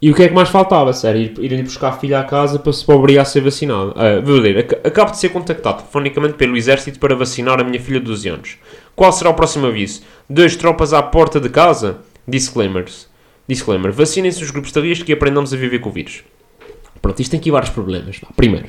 e 0.00 0.12
o 0.12 0.14
que 0.14 0.22
é 0.22 0.28
que 0.28 0.34
mais 0.34 0.48
faltava? 0.48 0.92
Era 1.02 1.18
ir, 1.18 1.34
irem 1.40 1.64
buscar 1.64 1.88
a 1.88 1.92
filha 1.92 2.20
à 2.20 2.24
casa 2.24 2.58
para 2.58 2.72
se 2.72 2.88
obrigar 2.90 3.22
a 3.22 3.24
ser 3.24 3.40
vacinado. 3.40 3.90
Uh, 3.90 4.86
Acabo 4.86 5.10
de 5.10 5.18
ser 5.18 5.30
contactado 5.30 5.78
telefonicamente 5.78 6.34
pelo 6.34 6.56
exército 6.56 7.00
para 7.00 7.16
vacinar 7.16 7.60
a 7.60 7.64
minha 7.64 7.80
filha 7.80 7.98
de 7.98 8.06
12 8.06 8.28
anos. 8.28 8.58
Qual 8.94 9.12
será 9.12 9.30
o 9.30 9.34
próximo 9.34 9.66
aviso? 9.66 10.02
Dois 10.30 10.54
tropas 10.54 10.92
à 10.92 11.02
porta 11.02 11.40
de 11.40 11.48
casa? 11.48 11.98
Disclaimers. 12.26 13.08
Disclaimer. 13.48 13.90
Vacinem-se 13.90 14.42
os 14.42 14.52
grupos 14.52 14.70
de 14.70 14.80
risco 14.80 15.10
e 15.10 15.12
aprendamos 15.12 15.52
a 15.52 15.56
viver 15.56 15.80
com 15.80 15.88
o 15.88 15.92
vírus. 15.92 16.22
Pronto, 17.02 17.20
isto 17.20 17.32
tem 17.32 17.40
aqui 17.40 17.50
vários 17.50 17.70
problemas. 17.70 18.20
Primeiro, 18.36 18.68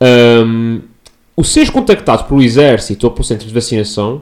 hum, 0.00 0.80
o 1.40 1.44
seres 1.44 1.70
contactado 1.70 2.24
pelo 2.24 2.42
exército 2.42 3.06
ou 3.06 3.12
pelo 3.12 3.24
centro 3.24 3.48
de 3.48 3.54
vacinação 3.54 4.20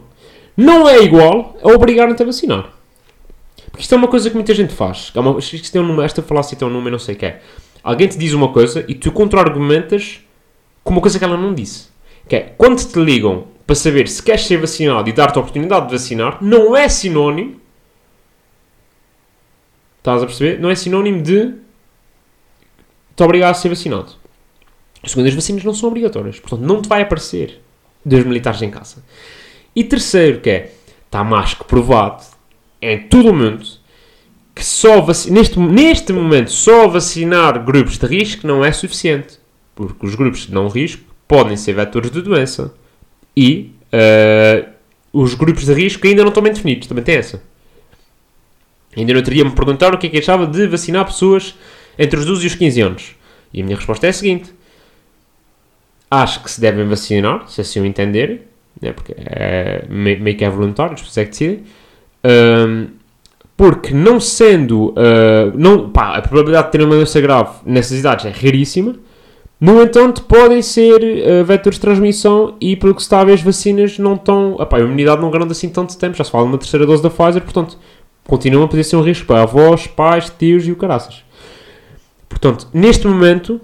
não 0.56 0.88
é 0.88 1.02
igual 1.02 1.56
a 1.60 1.68
obrigarem-te 1.68 2.22
a 2.22 2.26
vacinar. 2.26 2.72
Porque 3.72 3.82
isto 3.82 3.92
é 3.92 3.98
uma 3.98 4.06
coisa 4.06 4.30
que 4.30 4.36
muita 4.36 4.54
gente 4.54 4.72
faz. 4.72 5.10
É 5.12 5.18
uma, 5.18 5.36
isto 5.40 5.72
tem 5.72 5.80
um 5.80 5.86
número, 5.86 6.04
esta 6.04 6.22
falácia 6.22 6.56
tem 6.56 6.66
um 6.66 6.70
número, 6.70 6.92
não 6.92 6.98
sei 6.98 7.16
o 7.16 7.18
que 7.18 7.26
é. 7.26 7.42
Alguém 7.82 8.06
te 8.06 8.16
diz 8.16 8.32
uma 8.34 8.52
coisa 8.52 8.84
e 8.86 8.94
tu 8.94 9.10
contra-argumentas 9.10 10.20
com 10.84 10.92
uma 10.92 11.00
coisa 11.00 11.18
que 11.18 11.24
ela 11.24 11.36
não 11.36 11.52
disse. 11.52 11.88
Que 12.28 12.36
é, 12.36 12.40
quando 12.56 12.84
te 12.86 13.00
ligam 13.00 13.48
para 13.66 13.74
saber 13.74 14.06
se 14.06 14.22
queres 14.22 14.46
ser 14.46 14.58
vacinado 14.58 15.08
e 15.08 15.12
dar-te 15.12 15.38
a 15.38 15.40
oportunidade 15.40 15.86
de 15.86 15.92
vacinar, 15.92 16.38
não 16.40 16.76
é 16.76 16.88
sinónimo. 16.88 17.60
Estás 19.98 20.22
a 20.22 20.26
perceber? 20.26 20.60
Não 20.60 20.70
é 20.70 20.76
sinónimo 20.76 21.20
de 21.20 21.54
te 23.16 23.22
obrigar 23.24 23.50
a 23.50 23.54
ser 23.54 23.70
vacinado. 23.70 24.12
Segundo, 25.08 25.26
as 25.26 25.34
vacinas 25.34 25.64
não 25.64 25.74
são 25.74 25.88
obrigatórias. 25.88 26.38
Portanto, 26.38 26.66
não 26.66 26.82
te 26.82 26.88
vai 26.88 27.02
aparecer 27.02 27.60
dos 28.04 28.24
militares 28.24 28.62
em 28.62 28.70
casa. 28.70 29.02
E 29.74 29.84
terceiro, 29.84 30.40
que 30.40 30.50
é, 30.50 30.72
está 31.06 31.22
mais 31.24 31.54
que 31.54 31.64
provado 31.64 32.24
em 32.80 32.98
todo 33.08 33.30
o 33.30 33.34
mundo 33.34 33.64
que 34.54 34.64
só 34.64 35.06
neste, 35.30 35.58
neste 35.60 36.12
momento 36.12 36.50
só 36.50 36.88
vacinar 36.88 37.64
grupos 37.64 37.96
de 37.96 38.06
risco 38.06 38.44
não 38.46 38.64
é 38.64 38.72
suficiente. 38.72 39.38
Porque 39.74 40.04
os 40.04 40.16
grupos 40.16 40.46
de 40.46 40.52
não 40.52 40.66
risco 40.66 41.04
podem 41.28 41.56
ser 41.56 41.74
vetores 41.74 42.10
de 42.10 42.20
doença. 42.20 42.74
E 43.36 43.72
eh, 43.92 44.66
os 45.12 45.34
grupos 45.34 45.64
de 45.64 45.72
risco 45.72 46.04
ainda 46.04 46.22
não 46.22 46.30
estão 46.30 46.42
bem 46.42 46.52
definidos. 46.52 46.88
Também 46.88 47.04
tem 47.04 47.14
essa. 47.14 47.40
Ainda 48.96 49.14
não 49.14 49.22
teria 49.22 49.44
me 49.44 49.52
perguntar 49.52 49.94
o 49.94 49.98
que 49.98 50.08
é 50.08 50.10
que 50.10 50.18
achava 50.18 50.44
de 50.44 50.66
vacinar 50.66 51.04
pessoas 51.04 51.54
entre 51.96 52.18
os 52.18 52.26
12 52.26 52.42
e 52.42 52.46
os 52.48 52.54
15 52.56 52.80
anos. 52.80 53.16
E 53.54 53.60
a 53.60 53.64
minha 53.64 53.76
resposta 53.76 54.06
é 54.06 54.10
a 54.10 54.12
seguinte. 54.12 54.52
Acho 56.10 56.42
que 56.42 56.50
se 56.50 56.60
devem 56.60 56.86
vacinar, 56.86 57.48
se 57.48 57.60
assim 57.60 57.80
o 57.80 57.84
entenderem, 57.86 58.40
né, 58.80 58.92
porque 58.92 59.14
é, 59.18 59.84
me- 59.88 60.16
meio 60.16 60.36
que 60.36 60.44
é 60.44 60.48
voluntário, 60.50 60.94
as 60.94 61.00
pessoas 61.02 61.18
é 61.18 61.24
que 61.24 61.30
decidem. 61.30 61.62
Ahm, 62.24 62.86
porque 63.56 63.92
não 63.92 64.20
sendo. 64.20 64.94
ah, 64.96 65.50
não, 65.54 65.90
pá, 65.90 66.16
a 66.16 66.22
probabilidade 66.22 66.66
de 66.68 66.72
ter 66.72 66.82
uma 66.82 66.94
doença 66.94 67.20
grave 67.20 67.50
nessas 67.66 67.98
idades 67.98 68.24
é 68.24 68.30
raríssima. 68.30 68.94
No 69.60 69.82
entanto, 69.82 70.22
podem 70.22 70.62
ser 70.62 71.00
ah, 71.02 71.42
vetores 71.42 71.76
de 71.76 71.80
transmissão 71.80 72.54
e, 72.60 72.76
pelo 72.76 72.94
que 72.94 73.02
se 73.02 73.24
ver, 73.24 73.32
as 73.34 73.42
vacinas 73.42 73.98
não 73.98 74.14
estão. 74.14 74.56
A 74.60 74.78
imunidade 74.78 75.20
não 75.20 75.30
garante 75.30 75.52
assim 75.52 75.68
tanto 75.68 75.96
tempo. 75.98 76.16
Já 76.16 76.22
se 76.24 76.30
fala 76.30 76.44
de 76.44 76.52
uma 76.52 76.58
terceira 76.58 76.86
dose 76.86 77.02
da 77.02 77.10
Pfizer, 77.10 77.42
portanto, 77.42 77.76
continuam 78.26 78.64
a 78.64 78.68
poder 78.68 78.84
ser 78.84 78.94
um 78.96 79.02
risco 79.02 79.26
para 79.26 79.42
avós, 79.42 79.86
pais, 79.88 80.30
tios 80.38 80.66
e 80.66 80.70
o 80.72 80.76
caraças. 80.76 81.24
Portanto, 82.28 82.68
neste 82.72 83.06
momento, 83.08 83.60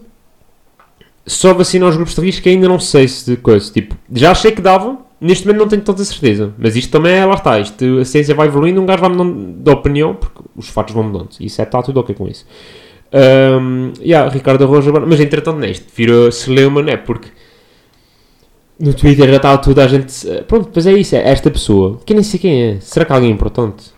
só 1.26 1.54
vacinar 1.54 1.88
os 1.88 1.96
grupos 1.96 2.14
de 2.14 2.20
risco 2.20 2.48
ainda 2.48 2.68
não 2.68 2.78
sei 2.78 3.08
se 3.08 3.30
de 3.30 3.36
coisa. 3.36 3.72
Tipo, 3.72 3.96
já 4.12 4.30
achei 4.30 4.52
que 4.52 4.60
dava, 4.60 4.98
neste 5.20 5.46
momento 5.46 5.60
não 5.60 5.68
tenho 5.68 5.82
tanta 5.82 6.04
certeza. 6.04 6.52
Mas 6.58 6.76
isto 6.76 6.90
também 6.90 7.12
é, 7.14 7.24
lá 7.24 7.34
está, 7.34 7.58
isto, 7.58 7.84
a 8.00 8.04
ciência 8.04 8.34
vai 8.34 8.46
evoluindo, 8.46 8.80
um 8.80 8.86
gajo 8.86 9.00
vai 9.00 9.10
mudando 9.10 9.62
de 9.62 9.70
opinião, 9.70 10.14
porque 10.14 10.42
os 10.56 10.68
fatos 10.68 10.94
vão 10.94 11.04
mudando. 11.04 11.30
Isso 11.40 11.60
é, 11.60 11.64
está 11.64 11.82
tudo 11.82 12.00
ok 12.00 12.14
com 12.14 12.28
isso. 12.28 12.46
Um, 13.12 13.92
yeah, 14.00 14.28
Ricardo 14.28 14.64
Arrojo, 14.64 14.92
mas 15.06 15.20
entretanto 15.20 15.58
neste, 15.58 15.86
virou 15.94 16.32
celeuma, 16.32 16.82
né? 16.82 16.96
Porque 16.96 17.28
no 18.78 18.92
Twitter 18.92 19.28
já 19.28 19.36
estava 19.36 19.58
toda 19.58 19.84
a 19.84 19.88
gente. 19.88 20.28
eh, 20.28 20.42
Pronto, 20.42 20.68
pois 20.72 20.86
é 20.86 20.92
isso, 20.92 21.14
é 21.14 21.30
esta 21.30 21.50
pessoa, 21.50 22.00
que 22.04 22.12
nem 22.12 22.22
sei 22.24 22.40
quem 22.40 22.62
é. 22.62 22.80
Será 22.80 23.04
que 23.04 23.12
é 23.12 23.14
alguém 23.14 23.30
importante? 23.30 23.94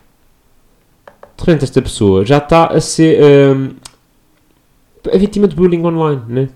De 1.36 1.64
esta 1.64 1.82
pessoa 1.82 2.24
já 2.24 2.38
está 2.38 2.66
a 2.66 2.80
ser 2.80 3.20
um, 3.22 3.70
a 5.12 5.16
vítima 5.18 5.46
de 5.46 5.54
bullying 5.54 5.84
online, 5.84 6.22
né? 6.28 6.48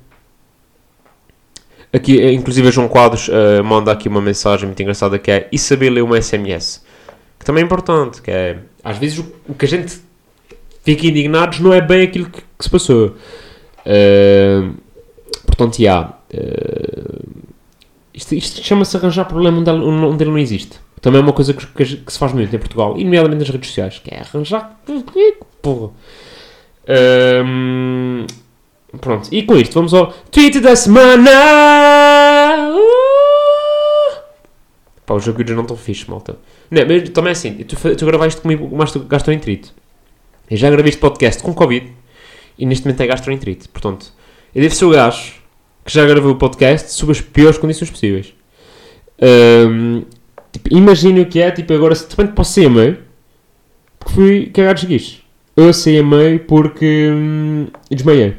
Aqui, 1.93 2.21
eh, 2.21 2.33
inclusive, 2.33 2.71
João 2.71 2.89
Quadros 2.89 3.29
eh, 3.29 3.63
manda 3.63 3.91
aqui 3.91 4.09
uma 4.09 4.21
mensagem 4.21 4.67
muito 4.67 4.81
engraçada 4.81 5.19
que 5.19 5.31
é 5.31 5.49
e 5.51 5.59
saber 5.59 5.91
ler 5.91 6.03
uma 6.03 6.21
SMS. 6.21 6.83
Que 7.39 7.45
também 7.45 7.63
é 7.63 7.67
importante, 7.67 8.23
que 8.23 8.31
é 8.31 8.59
às 8.85 8.97
vezes 8.99 9.19
o, 9.19 9.33
o 9.49 9.55
que 9.55 9.65
a 9.65 9.69
gente 9.69 9.99
fica 10.85 11.07
indignados 11.07 11.59
não 11.61 11.73
é 11.73 11.81
bem 11.81 12.03
aquilo 12.03 12.27
que, 12.31 12.41
que 12.41 12.65
se 12.65 12.71
passou. 12.71 13.17
Eh, 13.85 14.63
portanto, 15.47 15.83
já. 15.83 16.15
eh, 16.33 17.19
isto 18.15 18.35
isto 18.35 18.63
chama-se 18.63 18.97
arranjar 18.97 19.25
problema 19.25 19.59
onde 19.59 19.71
ele, 19.71 19.83
onde 19.85 20.23
ele 20.25 20.31
não 20.31 20.39
existe. 20.39 20.79
Também 21.01 21.21
é 21.21 21.25
uma 21.25 21.33
coisa 21.33 21.55
que, 21.55 21.67
que- 21.67 21.97
que 21.97 22.13
se 22.13 22.19
faz 22.19 22.33
muito 22.33 22.55
em 22.55 22.59
Portugal, 22.59 22.95
e 22.99 23.05
nomeadamente 23.05 23.41
nas 23.41 23.49
redes 23.49 23.69
sociais, 23.71 23.99
que 24.05 24.13
é 24.15 24.21
arranjar. 24.21 24.79
Porra. 25.63 25.91
Ahm, 26.87 28.27
pronto, 28.99 29.29
e 29.31 29.43
com 29.43 29.57
isto 29.57 29.75
vamos 29.75 29.93
ao 29.95 30.13
tweet 30.31 30.61
da 30.61 30.75
semana. 30.75 31.31
Uh! 32.75 34.21
Pá, 35.07 35.15
os 35.15 35.25
jogadores 35.25 35.57
não 35.57 35.63
estão 35.63 35.77
fixe, 35.77 36.09
malta. 36.09 36.39
Não, 36.71 36.83
mas 36.87 37.09
também 37.11 37.31
é 37.31 37.33
assim, 37.33 37.53
tu, 37.53 37.77
tu 37.97 38.07
gravaste 38.07 38.41
comigo 38.41 38.77
mais 38.77 38.95
gastroenterite. 38.97 39.73
Eu 40.51 40.57
já 40.57 40.71
gravei 40.71 40.91
este 40.91 41.01
podcast 41.01 41.43
com 41.43 41.55
Covid 41.55 41.93
e 42.59 42.67
neste 42.67 42.85
momento 42.87 43.01
é 43.01 43.07
gastroenterite. 43.07 43.69
Portanto, 43.69 44.13
eu 44.55 44.63
devo 44.63 44.75
ser 44.75 44.85
o 44.85 44.91
gajo 44.91 45.35
que 45.85 45.93
já 45.93 46.05
gravou 46.07 46.33
o 46.33 46.37
podcast 46.37 46.93
sob 46.93 47.13
as 47.13 47.21
piores 47.21 47.59
condições 47.59 47.91
possíveis. 47.91 48.35
Ahm, 49.21 50.03
tipo, 50.53 50.69
o 50.75 51.27
que 51.27 51.41
é, 51.41 51.51
tipo, 51.51 51.73
agora 51.73 51.95
se 51.95 52.09
repente 52.09 52.33
posso 52.33 52.53
sair 52.53 52.67
a 52.67 52.71
meio 52.71 52.99
porque 53.99 54.15
fui 54.15 54.47
cagar 54.47 54.75
de 54.75 54.81
esguicho. 54.81 55.23
Eu 55.57 55.73
saí 55.73 55.99
a 55.99 56.03
meio 56.03 56.41
porque 56.41 57.11
hum, 57.13 57.67
desmaiei. 57.91 58.37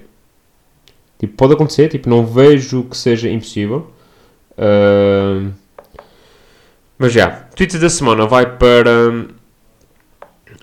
Tipo, 1.21 1.35
pode 1.35 1.53
acontecer, 1.53 1.87
tipo, 1.87 2.09
não 2.09 2.25
vejo 2.25 2.83
que 2.85 2.97
seja 2.97 3.29
impossível. 3.29 3.91
Ahm, 4.57 5.51
mas 6.97 7.13
já, 7.13 7.29
Twitter 7.55 7.79
da 7.79 7.91
semana 7.91 8.25
vai 8.25 8.57
para. 8.57 9.27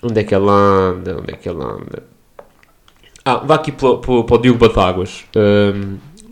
Onde 0.02 0.20
é 0.20 0.24
que 0.24 0.34
ele 0.34 0.50
anda? 0.50 1.16
Onde 1.16 1.32
é 1.32 1.36
que 1.36 1.48
ele 1.48 1.62
anda? 1.62 2.02
Ah, 3.24 3.36
vai 3.36 3.56
aqui 3.56 3.70
para, 3.70 3.98
para, 3.98 4.24
para 4.24 4.34
o 4.34 4.38
Diogo 4.38 4.58
Batáguas. 4.58 5.24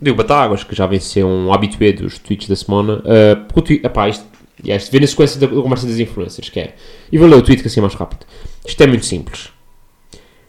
Diogo 0.02 0.18
Batáguas, 0.18 0.64
que 0.64 0.74
já 0.74 0.88
vem 0.88 0.98
ser 0.98 1.24
um 1.24 1.52
habitué 1.52 1.92
dos 1.92 2.18
tweets 2.18 2.48
da 2.48 2.56
semana. 2.56 2.94
Uh, 2.94 3.44
porque 3.46 3.60
o 3.60 3.62
tweet, 3.62 3.86
epá, 3.86 4.08
isto, 4.08 4.24
isto 4.64 4.90
vem 4.90 5.02
na 5.02 5.06
sequência 5.06 5.38
da, 5.38 5.46
conversa 5.46 5.86
das 5.86 6.00
influencers, 6.00 6.48
que 6.48 6.58
é. 6.58 6.74
E 7.12 7.16
vou 7.16 7.28
ler 7.28 7.36
o 7.36 7.42
tweet 7.42 7.62
que 7.62 7.68
assim 7.68 7.78
é 7.78 7.82
mais 7.82 7.94
rápido. 7.94 8.26
Isto 8.66 8.82
é 8.82 8.88
muito 8.88 9.06
simples. 9.06 9.50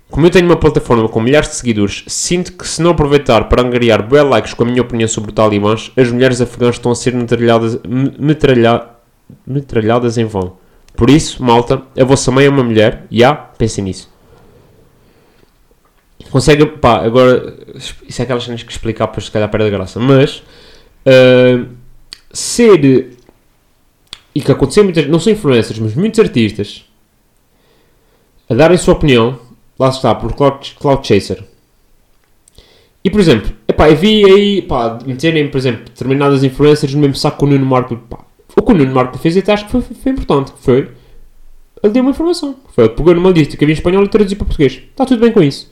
Como 0.09 0.25
eu 0.25 0.29
tenho 0.31 0.45
uma 0.45 0.55
plataforma 0.55 1.07
com 1.09 1.19
milhares 1.19 1.49
de 1.49 1.55
seguidores, 1.55 2.05
sinto 2.07 2.53
que 2.53 2.67
se 2.67 2.81
não 2.81 2.91
aproveitar 2.91 3.49
para 3.49 3.61
angariar 3.61 4.01
bué 4.07 4.21
likes 4.23 4.53
com 4.53 4.63
a 4.63 4.65
minha 4.65 4.81
opinião 4.81 5.07
sobre 5.07 5.31
talibãs, 5.33 5.91
as 5.97 6.09
mulheres 6.11 6.39
afegãs 6.39 6.75
estão 6.75 6.91
a 6.91 6.95
ser 6.95 7.13
metralhadas, 7.13 7.77
me- 7.85 8.13
metralha- 8.17 8.87
metralhadas 9.45 10.17
em 10.17 10.25
vão. 10.25 10.57
Por 10.95 11.09
isso, 11.09 11.43
malta, 11.43 11.83
a 11.99 12.03
vossa 12.05 12.31
mãe 12.31 12.45
é 12.45 12.49
uma 12.49 12.63
mulher, 12.63 13.05
já, 13.11 13.35
pensem 13.35 13.83
nisso. 13.83 14.09
Consegue, 16.31 16.65
pá, 16.65 17.05
agora, 17.05 17.53
isso 18.07 18.21
é 18.21 18.23
aquelas 18.23 18.43
cenas 18.43 18.63
que 18.63 18.71
explicar 18.71 19.07
para 19.07 19.21
se 19.21 19.29
calhar 19.29 19.49
perde 19.49 19.67
a 19.67 19.69
graça, 19.69 19.99
mas, 19.99 20.41
ah, 21.05 21.65
ser, 22.31 23.17
e 24.33 24.41
que 24.41 24.51
aconteceu 24.51 24.83
muitas, 24.83 25.07
não 25.07 25.19
são 25.19 25.31
influencers, 25.33 25.79
mas 25.79 25.93
muitos 25.95 26.19
artistas, 26.19 26.85
a 28.49 28.53
darem 28.55 28.77
sua 28.77 28.93
opinião, 28.93 29.39
lá 29.79 29.89
está, 29.89 30.13
por 30.15 30.33
Cloud, 30.33 30.75
Cloud 30.79 31.07
Chaser. 31.07 31.43
E, 33.03 33.09
por 33.09 33.19
exemplo, 33.19 33.51
epá, 33.67 33.89
eu 33.89 33.95
vi 33.95 34.25
aí, 34.25 34.61
pá, 34.61 34.99
meterem, 35.05 35.47
por 35.49 35.57
exemplo, 35.57 35.85
determinadas 35.85 36.43
influencers 36.43 36.93
no 36.93 37.01
mesmo 37.01 37.15
saco 37.15 37.37
que 37.37 37.45
o 37.45 37.47
Nuno 37.47 37.65
Marco, 37.65 37.97
o 38.55 38.61
que 38.61 38.71
o 38.71 38.75
Nuno 38.75 38.93
Marco 38.93 39.17
fez, 39.17 39.37
até 39.37 39.53
acho 39.53 39.65
que 39.65 39.71
foi, 39.71 39.81
foi 39.81 40.11
importante, 40.11 40.51
que 40.51 40.59
foi, 40.59 40.89
ele 41.81 41.93
deu 41.93 42.01
uma 42.01 42.11
informação, 42.11 42.55
foi, 42.75 42.85
ele 42.85 42.93
pegou 42.93 43.13
numa 43.13 43.29
lista 43.29 43.55
que 43.55 43.63
havia 43.63 43.73
em 43.73 43.77
espanhol 43.77 44.03
e 44.03 44.07
traduziu 44.09 44.37
para 44.37 44.47
português, 44.47 44.81
está 44.89 45.05
tudo 45.05 45.21
bem 45.21 45.31
com 45.31 45.41
isso. 45.41 45.71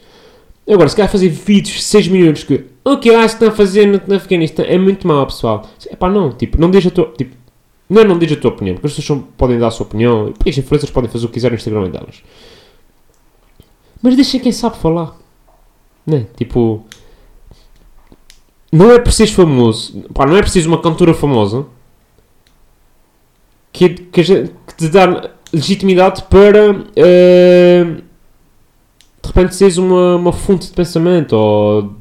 Agora, 0.67 0.89
se 0.89 0.95
calhar 0.95 1.11
fazer 1.11 1.29
vídeos 1.29 1.75
de 1.75 1.83
6 1.83 2.07
minutos 2.07 2.43
que 2.43 2.65
o 2.83 2.97
que 2.97 3.11
acho 3.11 3.27
que 3.27 3.33
estão 3.33 3.47
a 3.49 3.51
fazer 3.51 3.85
no, 3.85 4.15
Afeganistão 4.15 4.65
é 4.65 4.77
muito 4.77 5.07
mau, 5.07 5.25
pessoal. 5.27 5.67
É 5.87 5.95
pá, 5.95 6.09
não, 6.09 6.31
tipo, 6.31 6.59
não 6.59 6.71
deixa 6.71 6.87
a 6.87 6.91
tua. 6.91 7.13
Tipo, 7.15 7.35
não 7.87 8.01
é 8.01 8.05
não 8.05 8.17
deixa 8.17 8.33
a 8.33 8.37
tua 8.37 8.49
opinião, 8.49 8.75
porque 8.75 8.87
as 8.87 8.95
pessoas 8.95 9.21
podem 9.37 9.59
dar 9.59 9.67
a 9.67 9.71
sua 9.71 9.85
opinião 9.85 10.33
e 10.43 10.49
as 10.49 10.57
influências 10.57 10.89
podem 10.89 11.09
fazer 11.09 11.25
o 11.25 11.27
que 11.27 11.35
quiserem 11.35 11.55
no 11.55 11.57
Instagram 11.57 11.89
delas. 11.91 12.23
Mas 14.05 14.15
deixa 14.15 14.37
quem 14.37 14.51
sabe 14.51 14.77
falar. 14.77 15.15
Né? 16.05 16.27
Tipo. 16.37 16.85
Não 18.71 18.91
é 18.91 18.99
preciso 18.99 19.33
famoso. 19.33 20.03
Pá, 20.13 20.27
não 20.27 20.37
é 20.37 20.41
preciso 20.41 20.69
uma 20.69 20.79
cantora 20.79 21.11
famosa 21.13 21.65
que, 23.73 23.89
que, 23.89 24.23
que 24.23 24.75
te 24.77 24.89
dá 24.89 25.31
legitimidade 25.51 26.21
para. 26.29 26.85
eh, 26.95 27.83
de 29.23 29.27
repente 29.27 29.55
seres 29.55 29.77
uma, 29.77 30.17
uma 30.17 30.31
fonte 30.31 30.67
de 30.67 30.73
pensamento 30.73 31.33
ou 31.33 31.95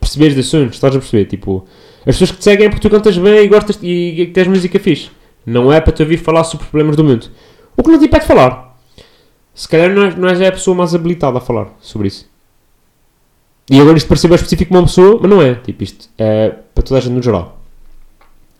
perceberes 0.00 0.34
de 0.34 0.40
assuntos, 0.40 0.74
estás 0.74 0.96
a 0.96 0.98
perceber? 0.98 1.26
Tipo, 1.26 1.64
as 2.00 2.16
pessoas 2.16 2.32
que 2.32 2.38
te 2.38 2.44
seguem 2.44 2.66
é 2.66 2.68
porque 2.68 2.88
tu 2.88 2.90
cantas 2.90 3.16
bem 3.16 3.44
e 3.44 3.48
gostas 3.48 3.78
e, 3.80 4.22
e 4.22 4.26
tens 4.26 4.48
música 4.48 4.80
fixe. 4.80 5.08
Não 5.46 5.72
é 5.72 5.80
para 5.80 5.92
te 5.92 6.02
ouvir 6.02 6.16
falar 6.16 6.42
sobre 6.42 6.66
problemas 6.66 6.96
do 6.96 7.04
mundo. 7.04 7.30
O 7.76 7.82
que 7.84 7.90
não 7.90 7.98
te 8.00 8.06
impede 8.06 8.22
de 8.22 8.26
falar. 8.26 8.71
Se 9.54 9.68
calhar 9.68 9.90
não 9.94 10.04
és, 10.04 10.16
não 10.16 10.28
és 10.28 10.40
a 10.40 10.50
pessoa 10.52 10.76
mais 10.76 10.94
habilitada 10.94 11.38
a 11.38 11.40
falar 11.40 11.68
sobre 11.80 12.08
isso. 12.08 12.30
E 13.70 13.80
agora 13.80 13.96
isto 13.96 14.08
parecer 14.08 14.28
bem 14.28 14.34
específico 14.36 14.74
uma 14.74 14.82
pessoa, 14.82 15.18
mas 15.20 15.30
não 15.30 15.40
é. 15.42 15.54
Tipo, 15.54 15.82
isto 15.84 16.08
é 16.18 16.50
para 16.74 16.82
toda 16.82 16.98
a 16.98 17.02
gente 17.02 17.12
no 17.12 17.22
geral. 17.22 17.58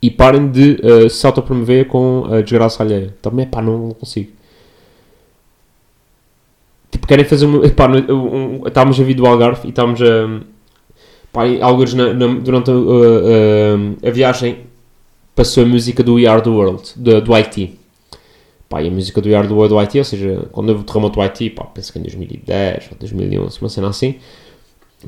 E 0.01 0.11
parem 0.11 0.51
de 0.51 0.79
eh, 0.83 1.09
se 1.09 1.27
autopromover 1.27 1.87
com 1.87 2.27
a 2.31 2.41
desgraça 2.41 2.83
alheia. 2.83 3.15
Também, 3.23 3.47
pá, 3.47 3.63
não, 3.63 3.79
não 3.89 3.91
consigo. 3.95 4.31
Tipo, 6.91 7.07
querem 7.07 7.25
fazer 7.25 7.47
uma. 7.47 7.69
Pá, 7.71 7.89
um- 7.89 8.61
um- 8.61 8.67
estávamos 8.67 9.01
a 9.01 9.03
vir 9.05 9.15
do 9.15 9.27
Algarve 9.27 9.67
e 9.67 9.71
estávamos 9.71 10.01
a. 10.03 10.41
Pá, 11.33 11.43
alguns 11.63 11.95
na- 11.95 12.13
na- 12.13 12.35
durante 12.41 12.71
a, 12.71 12.75
a- 12.75 12.77
a- 12.77 14.09
a 14.09 14.11
viagem 14.11 14.67
passou 15.35 15.63
a 15.65 15.67
música 15.67 16.03
do 16.03 16.15
We 16.15 16.27
Are 16.27 16.43
the 16.43 16.51
World, 16.51 16.83
do, 16.97 17.21
do 17.23 17.33
IT. 17.39 17.79
Pá, 18.73 18.81
e 18.81 18.89
a 18.89 18.91
música 18.91 19.21
do 19.21 19.29
World 19.29 19.69
do 19.69 19.79
IT, 19.79 19.99
ou 19.99 20.05
seja, 20.05 20.49
quando 20.51 20.71
houve 20.71 20.81
o 20.81 20.85
terremoto 20.85 21.17
do 21.17 21.23
IT, 21.23 21.51
pá, 21.51 21.65
penso 21.65 21.93
que 21.93 21.99
em 21.99 22.03
2010 22.03 22.89
ou 22.93 22.97
2011, 22.99 23.59
uma 23.61 23.69
cena 23.69 23.89
assim. 23.91 24.15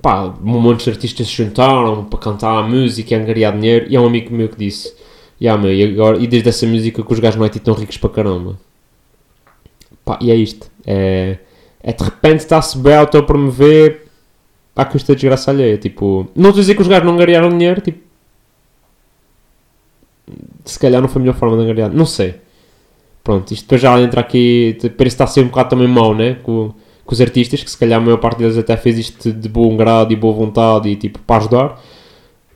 Pá, 0.03 0.25
um 0.25 0.61
monte 0.61 0.85
de 0.85 0.91
artistas 0.91 1.27
se 1.29 1.33
juntaram 1.33 2.05
para 2.05 2.19
cantar 2.19 2.59
a 2.59 2.63
música 2.63 3.15
e 3.15 3.17
angariar 3.17 3.59
dinheiro. 3.59 3.87
E 3.89 3.97
há 3.97 4.03
um 4.03 4.07
amigo 4.07 4.35
meu 4.35 4.51
que 4.51 4.57
disse: 4.59 4.95
yeah, 5.41 5.59
meu, 5.61 5.73
e, 5.73 5.83
agora, 5.83 6.19
e 6.19 6.27
desde 6.27 6.51
essa 6.51 6.67
música 6.67 7.03
que 7.03 7.11
os 7.11 7.19
gajos 7.19 7.39
no 7.39 7.45
IT 7.47 7.57
estão 7.57 7.73
ricos 7.73 7.97
para 7.97 8.11
caramba. 8.11 8.59
Pá, 10.05 10.19
e 10.21 10.31
é 10.31 10.35
isto. 10.35 10.71
É, 10.87 11.39
é 11.83 11.93
de 11.95 12.05
repente 12.05 12.41
está-se 12.41 12.77
bem 12.77 12.93
a 12.97 13.07
promover 13.07 14.09
à 14.77 14.85
custa 14.85 15.15
de 15.15 15.23
desgraça 15.23 15.51
alheia. 15.51 15.79
Tipo, 15.79 16.29
não 16.37 16.51
estou 16.51 16.61
a 16.61 16.65
dizer 16.65 16.75
que 16.75 16.83
os 16.83 16.89
gajos 16.89 17.07
não 17.07 17.15
angariaram 17.15 17.49
dinheiro, 17.49 17.81
tipo. 17.81 18.01
Se 20.67 20.79
calhar 20.79 21.01
não 21.01 21.09
foi 21.09 21.21
a 21.21 21.23
melhor 21.23 21.35
forma 21.39 21.57
de 21.57 21.63
angariar. 21.63 21.91
Não 21.91 22.05
sei. 22.05 22.44
Pronto, 23.25 23.53
isto 23.53 23.65
depois 23.65 23.81
já 23.81 23.99
entra 24.01 24.21
aqui. 24.21 24.77
Parece 24.81 24.97
que 24.97 25.05
está 25.07 25.25
a 25.25 25.27
ser 25.27 25.41
um 25.41 25.49
bocado 25.49 25.71
também 25.71 25.89
mau, 25.89 26.15
né? 26.15 26.35
Com, 26.43 26.75
com 27.05 27.15
os 27.15 27.21
artistas, 27.23 27.63
que 27.65 27.71
se 27.71 27.79
calhar 27.79 27.99
a 27.99 28.05
maior 28.05 28.19
parte 28.19 28.39
deles 28.39 28.59
até 28.59 28.77
fez 28.77 28.99
isto 28.99 29.33
de 29.33 29.49
bom 29.49 29.75
grado 29.77 30.13
e 30.13 30.17
boa 30.17 30.35
vontade 30.35 30.91
e 30.91 30.97
tipo 30.97 31.19
para 31.21 31.39
ajudar. 31.39 31.81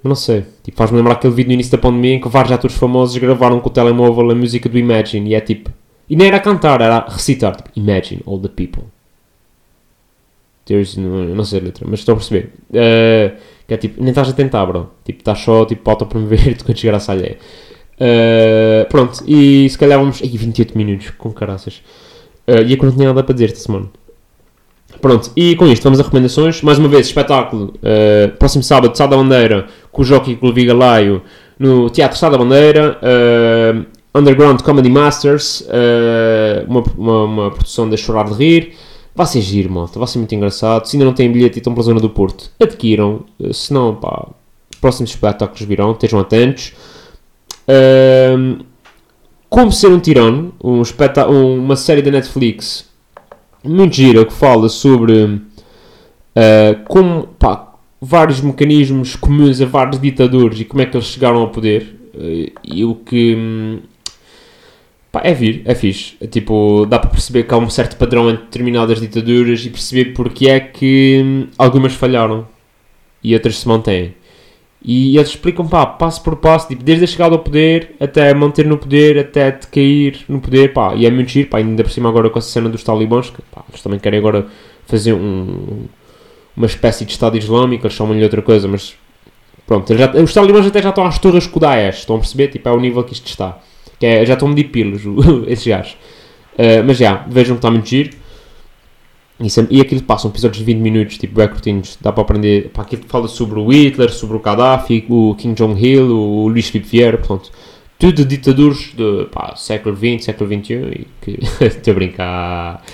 Mas 0.02 0.04
não 0.04 0.14
sei. 0.14 0.44
Tipo, 0.62 0.76
faz-me 0.76 0.98
lembrar 0.98 1.14
aquele 1.14 1.32
vídeo 1.32 1.48
no 1.48 1.54
início 1.54 1.72
da 1.72 1.78
pandemia 1.78 2.14
em 2.14 2.20
que 2.20 2.28
vários 2.28 2.52
atores 2.52 2.76
famosos 2.76 3.16
gravaram 3.16 3.60
com 3.60 3.68
o 3.68 3.72
telemóvel 3.72 4.30
a 4.30 4.34
música 4.34 4.68
do 4.68 4.78
Imagine 4.78 5.30
e 5.30 5.34
é 5.34 5.40
tipo. 5.40 5.70
E 6.08 6.14
nem 6.14 6.28
era 6.28 6.36
a 6.36 6.40
cantar, 6.40 6.80
era 6.82 6.98
a 6.98 7.10
recitar. 7.10 7.56
Tipo, 7.56 7.70
Imagine 7.74 8.22
all 8.26 8.38
the 8.38 8.48
people. 8.48 8.84
There's, 10.66 10.98
não, 10.98 11.24
não 11.24 11.44
sei 11.44 11.60
a 11.60 11.62
letra, 11.62 11.86
mas 11.88 12.00
estou 12.00 12.12
a 12.12 12.16
perceber. 12.16 12.52
Eh, 12.74 13.32
que 13.66 13.72
é 13.72 13.76
tipo, 13.78 14.02
nem 14.02 14.10
estás 14.10 14.28
a 14.28 14.32
tentar, 14.34 14.66
bro. 14.66 14.90
Tipo, 15.02 15.20
estás 15.20 15.38
só 15.38 15.64
tipo, 15.64 15.82
para 15.82 15.94
autopromover-te 15.94 16.62
com 16.64 16.72
a 16.72 16.74
desgraça 16.74 17.12
alheia. 17.12 17.38
Eh, 18.00 18.86
pronto, 18.90 19.22
e 19.26 19.68
se 19.68 19.76
calhar 19.78 19.98
vamos. 19.98 20.20
Ai, 20.22 20.28
28 20.28 20.76
minutos, 20.76 21.10
com 21.10 21.32
caraças. 21.32 21.82
Eh, 22.46 22.62
e 22.64 22.72
eu 22.72 22.82
não 22.82 22.92
tinha 22.92 23.08
nada 23.08 23.22
para 23.22 23.32
dizer 23.34 23.46
esta 23.46 23.60
semana. 23.60 23.86
Pronto, 25.00 25.30
e 25.36 25.54
com 25.56 25.66
isto 25.66 25.82
vamos 25.84 26.00
a 26.00 26.02
recomendações. 26.02 26.62
Mais 26.62 26.78
uma 26.78 26.88
vez, 26.88 27.06
espetáculo. 27.06 27.74
eh, 27.82 28.28
próximo 28.38 28.62
sábado, 28.64 28.96
Sá 28.96 29.06
da 29.06 29.16
Bandeira, 29.16 29.66
com 29.92 30.02
o 30.02 30.04
Jockey 30.04 30.32
e 30.32 30.44
o 30.44 30.46
Levi 30.48 30.64
Galaio, 30.66 31.22
no 31.58 31.90
Teatro 31.90 32.18
Sá 32.18 32.28
da 32.28 32.38
Bandeira. 32.38 32.98
eh, 33.02 33.74
Underground 34.14 34.62
Comedy 34.62 34.88
Masters, 34.88 35.64
eh, 35.68 36.64
uma, 36.66 36.82
uma, 36.96 37.24
uma 37.24 37.50
produção 37.50 37.88
de 37.88 37.96
Chorar 37.96 38.24
de 38.30 38.34
Rir. 38.34 38.72
Vai 39.14 39.26
ser 39.26 39.40
giro, 39.42 39.70
malta. 39.70 39.98
Vai 39.98 40.08
ser 40.08 40.18
muito 40.18 40.34
engraçado. 40.34 40.86
Se 40.86 40.96
ainda 40.96 41.04
não 41.04 41.12
têm 41.12 41.30
bilhete 41.30 41.56
e 41.56 41.58
estão 41.58 41.74
pela 41.74 41.84
zona 41.84 42.00
do 42.00 42.08
Porto, 42.10 42.50
adquiram. 42.60 43.24
Se 43.52 43.72
não, 43.72 43.94
pá, 43.94 44.28
os 44.72 44.78
próximos 44.80 45.10
espetáculos 45.10 45.60
virão. 45.62 45.92
Estejam 45.92 46.18
atentos. 46.20 46.72
Ahm, 47.68 48.60
Como 49.48 49.72
Ser 49.72 49.88
um 49.88 50.00
Tirano, 50.00 50.54
um 50.62 50.82
uma 51.58 51.76
série 51.76 52.02
da 52.02 52.10
Netflix 52.10 52.88
muito 53.64 53.94
gira 53.96 54.24
que 54.24 54.32
fala 54.32 54.68
sobre 54.68 55.40
ah, 56.36 56.76
como, 56.86 57.26
pá, 57.38 57.74
vários 58.00 58.40
mecanismos 58.40 59.16
comuns 59.16 59.60
a 59.60 59.66
vários 59.66 60.00
ditadores 60.00 60.60
e 60.60 60.64
como 60.64 60.82
é 60.82 60.86
que 60.86 60.96
eles 60.96 61.06
chegaram 61.08 61.38
ao 61.40 61.50
poder. 61.50 61.96
eh, 62.14 62.52
e 62.64 62.84
o 62.84 62.94
que. 62.94 63.34
hum, 63.36 63.80
Pá, 65.10 65.22
é 65.24 65.32
vir, 65.32 65.62
é 65.64 65.74
fixe. 65.74 66.16
É, 66.20 66.26
tipo, 66.26 66.84
dá 66.86 66.98
para 66.98 67.10
perceber 67.10 67.44
que 67.44 67.54
há 67.54 67.58
um 67.58 67.70
certo 67.70 67.96
padrão 67.96 68.28
entre 68.30 68.44
determinadas 68.44 69.00
ditaduras 69.00 69.64
e 69.64 69.70
perceber 69.70 70.12
porque 70.12 70.48
é 70.50 70.60
que 70.60 71.22
hum, 71.24 71.46
algumas 71.58 71.94
falharam. 71.94 72.46
e 73.22 73.34
outras 73.34 73.58
se 73.58 73.68
mantêm. 73.68 74.14
E 74.90 75.18
eles 75.18 75.28
explicam, 75.28 75.68
pá, 75.68 75.84
passo 75.84 76.22
por 76.22 76.36
passo, 76.36 76.66
tipo, 76.66 76.82
desde 76.82 77.04
a 77.04 77.06
chegada 77.06 77.34
ao 77.34 77.40
poder 77.40 77.94
até 78.00 78.32
manter 78.32 78.64
no 78.64 78.78
poder, 78.78 79.18
até 79.18 79.50
de 79.50 79.66
cair 79.66 80.24
no 80.26 80.40
poder, 80.40 80.72
pá, 80.72 80.94
e 80.94 81.04
é 81.04 81.10
muito 81.10 81.28
giro, 81.28 81.46
pá, 81.46 81.58
ainda 81.58 81.84
por 81.84 81.90
cima 81.90 82.08
agora 82.08 82.30
com 82.30 82.38
a 82.38 82.40
cena 82.40 82.70
dos 82.70 82.82
talibãs, 82.82 83.28
que, 83.28 83.42
pá, 83.54 83.62
eles 83.68 83.82
também 83.82 83.98
querem 83.98 84.18
agora 84.18 84.46
fazer 84.86 85.12
um, 85.12 85.84
uma 86.56 86.64
espécie 86.64 87.04
de 87.04 87.12
Estado 87.12 87.36
Islâmico, 87.36 87.86
eles 87.86 87.94
chamam-lhe 87.94 88.24
outra 88.24 88.40
coisa, 88.40 88.66
mas 88.66 88.96
pronto, 89.66 89.94
já, 89.94 90.10
os 90.10 90.32
talibãs 90.32 90.64
até 90.64 90.80
já 90.80 90.88
estão 90.88 91.04
às 91.04 91.18
torres 91.18 91.46
com 91.46 91.58
o 91.58 91.60
Daesh, 91.60 91.98
estão 91.98 92.16
a 92.16 92.20
perceber, 92.20 92.48
tipo, 92.48 92.66
é 92.66 92.72
o 92.72 92.80
nível 92.80 93.04
que 93.04 93.12
isto 93.12 93.26
está, 93.26 93.58
que 94.00 94.06
é, 94.06 94.24
já 94.24 94.32
estão 94.32 94.48
medir 94.48 94.70
pilos, 94.70 95.02
esses 95.48 95.66
gajos. 95.66 95.98
Uh, 96.54 96.82
mas 96.86 96.96
já, 96.96 97.26
vejam 97.28 97.56
que 97.56 97.58
está 97.58 97.70
muito 97.70 97.86
giro. 97.86 98.16
E, 99.40 99.48
sempre, 99.48 99.76
e 99.76 99.80
aquilo 99.80 100.02
passam 100.02 100.30
episódios 100.30 100.58
de 100.58 100.64
20 100.64 100.78
minutos, 100.80 101.16
tipo 101.16 101.36
bem 101.36 101.48
dá 102.00 102.12
para 102.12 102.22
aprender. 102.22 102.70
Pá, 102.70 102.82
aquilo 102.82 103.02
fala 103.06 103.28
sobre 103.28 103.60
o 103.60 103.68
Hitler, 103.68 104.10
sobre 104.10 104.36
o 104.36 104.40
Gaddafi, 104.40 105.06
o 105.08 105.34
Kim 105.36 105.54
Jong-il, 105.54 106.10
o 106.10 106.48
Luís 106.48 106.68
Filipe 106.68 106.90
Vieira, 106.90 107.20
tudo 107.98 108.24
ditadores 108.24 108.92
do 108.94 109.28
século 109.56 109.96
XX, 109.96 110.24
século 110.24 110.50
XXI. 110.50 110.74
E. 110.74 111.38
Estou 111.64 111.92
a 111.92 111.94
brincar. 111.94 112.84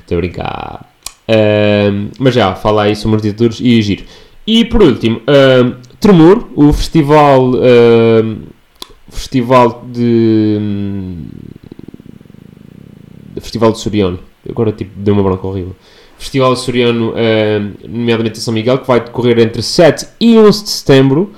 Estou 0.00 0.18
a 0.18 0.20
brincar. 0.20 0.94
Uh, 1.28 2.10
mas 2.18 2.34
já, 2.34 2.54
fala 2.54 2.82
aí 2.82 2.96
sobre 2.96 3.16
os 3.16 3.22
ditadores 3.22 3.60
e 3.60 3.78
é 3.78 3.82
giro. 3.82 4.04
E 4.46 4.64
por 4.66 4.82
último, 4.82 5.18
uh, 5.18 5.76
Tremor, 5.98 6.46
o 6.56 6.72
festival. 6.74 7.52
Uh, 7.52 8.42
festival 9.08 9.86
de. 9.90 10.58
Festival 13.40 13.72
de 13.72 13.78
Soriano 13.78 14.29
agora 14.48 14.72
tipo, 14.72 14.90
deu 14.96 15.14
uma 15.14 15.22
bronca 15.22 15.46
horrível. 15.46 15.74
Festival 16.18 16.52
Açoriano, 16.52 17.10
uh, 17.12 17.88
nomeadamente 17.88 18.38
em 18.38 18.42
São 18.42 18.52
Miguel, 18.52 18.78
que 18.78 18.86
vai 18.86 19.00
decorrer 19.00 19.38
entre 19.38 19.62
7 19.62 20.06
e 20.20 20.38
11 20.38 20.64
de 20.64 20.70
setembro. 20.70 21.32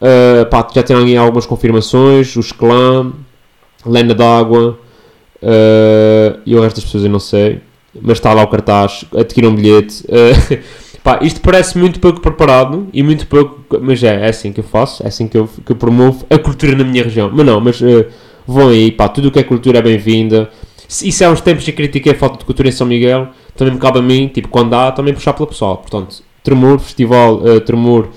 Uh, 0.00 0.46
pá, 0.48 0.66
já 0.72 0.82
tem 0.82 0.96
aí 0.96 1.16
algumas 1.16 1.46
confirmações, 1.46 2.34
os 2.36 2.52
Clã, 2.52 3.12
Lena 3.84 4.14
d'Água 4.14 4.78
uh, 5.42 6.40
e 6.46 6.54
o 6.54 6.60
resto 6.60 6.76
das 6.76 6.84
pessoas 6.84 7.04
eu 7.04 7.10
não 7.10 7.18
sei. 7.18 7.60
Mas 8.00 8.18
está 8.18 8.32
lá 8.32 8.42
o 8.42 8.46
cartaz, 8.46 9.04
adquiram 9.16 9.50
um 9.50 9.54
bilhete. 9.54 10.04
Uh, 10.04 10.58
pá, 11.02 11.18
isto 11.22 11.40
parece 11.40 11.76
muito 11.76 11.98
pouco 11.98 12.20
preparado 12.20 12.86
e 12.92 13.02
muito 13.02 13.26
pouco, 13.26 13.60
mas 13.80 14.02
é, 14.02 14.26
é 14.26 14.28
assim 14.28 14.52
que 14.52 14.60
eu 14.60 14.64
faço, 14.64 15.02
é 15.02 15.08
assim 15.08 15.26
que 15.26 15.36
eu, 15.36 15.48
que 15.66 15.72
eu 15.72 15.76
promovo 15.76 16.24
a 16.30 16.38
cultura 16.38 16.76
na 16.76 16.84
minha 16.84 17.02
região. 17.02 17.30
Mas 17.32 17.44
não, 17.44 17.60
mas 17.60 17.80
uh, 17.80 18.06
vão 18.50 18.68
aí, 18.68 18.90
pá, 18.90 19.08
tudo 19.08 19.28
o 19.28 19.30
que 19.30 19.38
é 19.38 19.44
cultura 19.44 19.78
é 19.78 19.82
bem-vinda. 19.82 20.50
Isso 20.88 21.24
há 21.24 21.30
uns 21.30 21.40
tempos 21.40 21.64
que 21.64 21.72
critiquei 21.72 22.12
a 22.12 22.16
falta 22.16 22.38
de 22.38 22.44
cultura 22.44 22.68
em 22.68 22.72
São 22.72 22.86
Miguel, 22.86 23.28
também 23.56 23.74
me 23.74 23.80
cabe 23.80 24.00
a 24.00 24.02
mim, 24.02 24.26
tipo, 24.26 24.48
quando 24.48 24.74
há, 24.74 24.90
também 24.90 25.14
puxar 25.14 25.32
pela 25.34 25.46
pessoal. 25.46 25.76
Portanto, 25.76 26.22
Tremor, 26.42 26.80
Festival 26.80 27.36
uh, 27.36 27.60
Tremor 27.60 28.08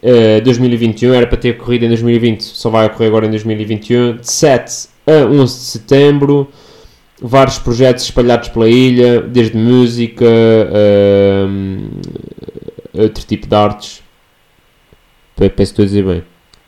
uh, 0.00 0.40
2021, 0.44 1.12
era 1.12 1.26
para 1.26 1.36
ter 1.36 1.50
ocorrido 1.56 1.86
em 1.86 1.88
2020, 1.88 2.42
só 2.42 2.70
vai 2.70 2.86
ocorrer 2.86 3.08
agora 3.08 3.26
em 3.26 3.30
2021, 3.30 4.18
de 4.18 4.30
7 4.30 4.88
a 5.06 5.26
11 5.26 5.58
de 5.58 5.64
setembro. 5.64 6.48
Vários 7.20 7.58
projetos 7.58 8.04
espalhados 8.04 8.48
pela 8.50 8.68
ilha, 8.68 9.20
desde 9.22 9.56
música, 9.56 10.24
uh, 10.24 11.50
outro 12.92 13.24
tipo 13.24 13.46
de 13.48 13.54
artes. 13.54 14.02
Penso 15.36 15.54
que 15.54 15.62
estou 15.62 15.82
a 15.82 15.86
dizer 15.86 16.04
bem. 16.04 16.22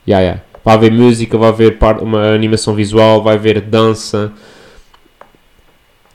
Yeah, 0.07 0.23
yeah. 0.23 0.46
Vai 0.67 0.75
haver 0.75 0.91
música, 0.91 1.37
vai 1.37 1.47
haver 1.47 1.77
uma 2.01 2.33
animação 2.33 2.75
visual, 2.75 3.23
vai 3.23 3.35
haver 3.35 3.61
dança, 3.61 4.33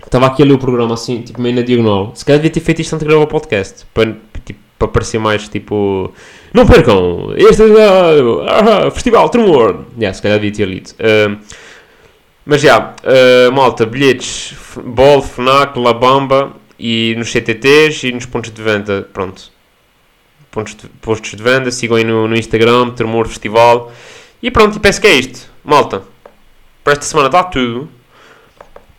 Estava 0.05 0.27
aqui 0.27 0.43
a 0.43 0.45
ler 0.45 0.53
o 0.53 0.59
programa 0.59 0.93
assim, 0.93 1.23
tipo, 1.23 1.41
meio 1.41 1.55
na 1.55 1.63
diagonal. 1.63 2.13
Se 2.15 2.23
calhar 2.23 2.39
devia 2.39 2.53
ter 2.53 2.61
feito 2.61 2.83
isto 2.83 2.93
antes 2.93 3.03
de 3.03 3.09
gravar 3.09 3.25
o 3.25 3.27
podcast. 3.27 3.87
Para, 3.95 4.15
tipo, 4.45 4.61
para 4.79 4.89
parecer 4.89 5.19
mais 5.19 5.49
tipo. 5.49 6.13
Não 6.53 6.67
percam! 6.67 7.33
Este 7.35 7.63
é 7.63 7.65
o 7.65 8.43
uh, 8.43 8.91
Festival 8.91 9.31
Tremor! 9.31 9.87
Yeah, 9.97 10.13
se 10.13 10.21
calhar 10.21 10.39
devia 10.39 10.53
ter 10.55 10.69
lido. 10.69 10.91
Uh, 10.91 11.39
mas 12.45 12.61
já, 12.61 12.69
yeah, 12.69 13.49
uh, 13.49 13.53
malta, 13.55 13.87
bilhetes, 13.87 14.55
Bol, 14.85 15.23
Fnac, 15.23 15.79
La 15.79 15.95
Bamba 15.95 16.53
e 16.79 17.15
nos 17.17 17.33
CTTs 17.33 18.09
e 18.09 18.13
nos 18.13 18.27
pontos 18.27 18.51
de 18.51 18.63
venda. 18.63 19.09
Pronto. 19.15 19.51
Pontos 20.51 20.75
de, 20.75 20.89
postos 21.01 21.31
de 21.31 21.43
venda, 21.43 21.71
sigam 21.71 21.97
aí 21.97 22.05
no, 22.05 22.29
no 22.29 22.37
Instagram, 22.37 22.91
Tremor 22.91 23.27
Festival. 23.29 23.91
E 24.43 24.51
pronto, 24.51 24.77
e 24.77 24.81
penso 24.81 25.01
que 25.01 25.07
é 25.07 25.15
isto. 25.15 25.49
Malta, 25.65 26.03
para 26.83 26.95
esta 26.95 27.05
semana 27.05 27.29
está 27.29 27.45
tudo. 27.45 27.89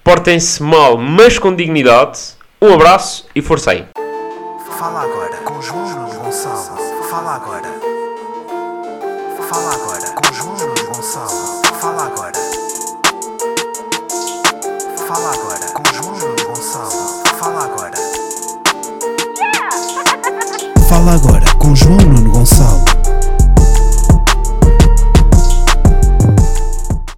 Portem-se 0.01 0.63
mal, 0.63 0.97
mas 0.97 1.38
com 1.38 1.53
dignidade. 1.53 2.17
Um 2.62 2.73
abraço 2.73 3.25
e 3.36 3.41
força 3.41 3.71
aí. 3.71 3.86
Fala 4.79 5.01
agora 5.01 5.36
com 5.43 5.62
João 5.62 6.06
Gonçalo. 6.06 6.77
Fala 7.10 7.36
agora. 7.36 7.67
Fala 9.49 9.73
agora 9.73 10.10
com 10.12 10.34
João 10.34 10.56
Gonçalo. 10.93 11.62
Fala 11.82 12.06
agora. 12.06 12.39
Fala 15.06 15.34
agora 15.34 15.65
com 15.73 15.84
João 15.93 16.15
Gonçalo. 16.47 17.21
Fala 17.38 17.65
agora. 17.65 17.91
Fala 20.88 21.15
agora 21.15 21.45
com 21.60 21.75
João 21.75 21.97
Nuno 21.97 22.32
Gonçalo. 22.32 22.83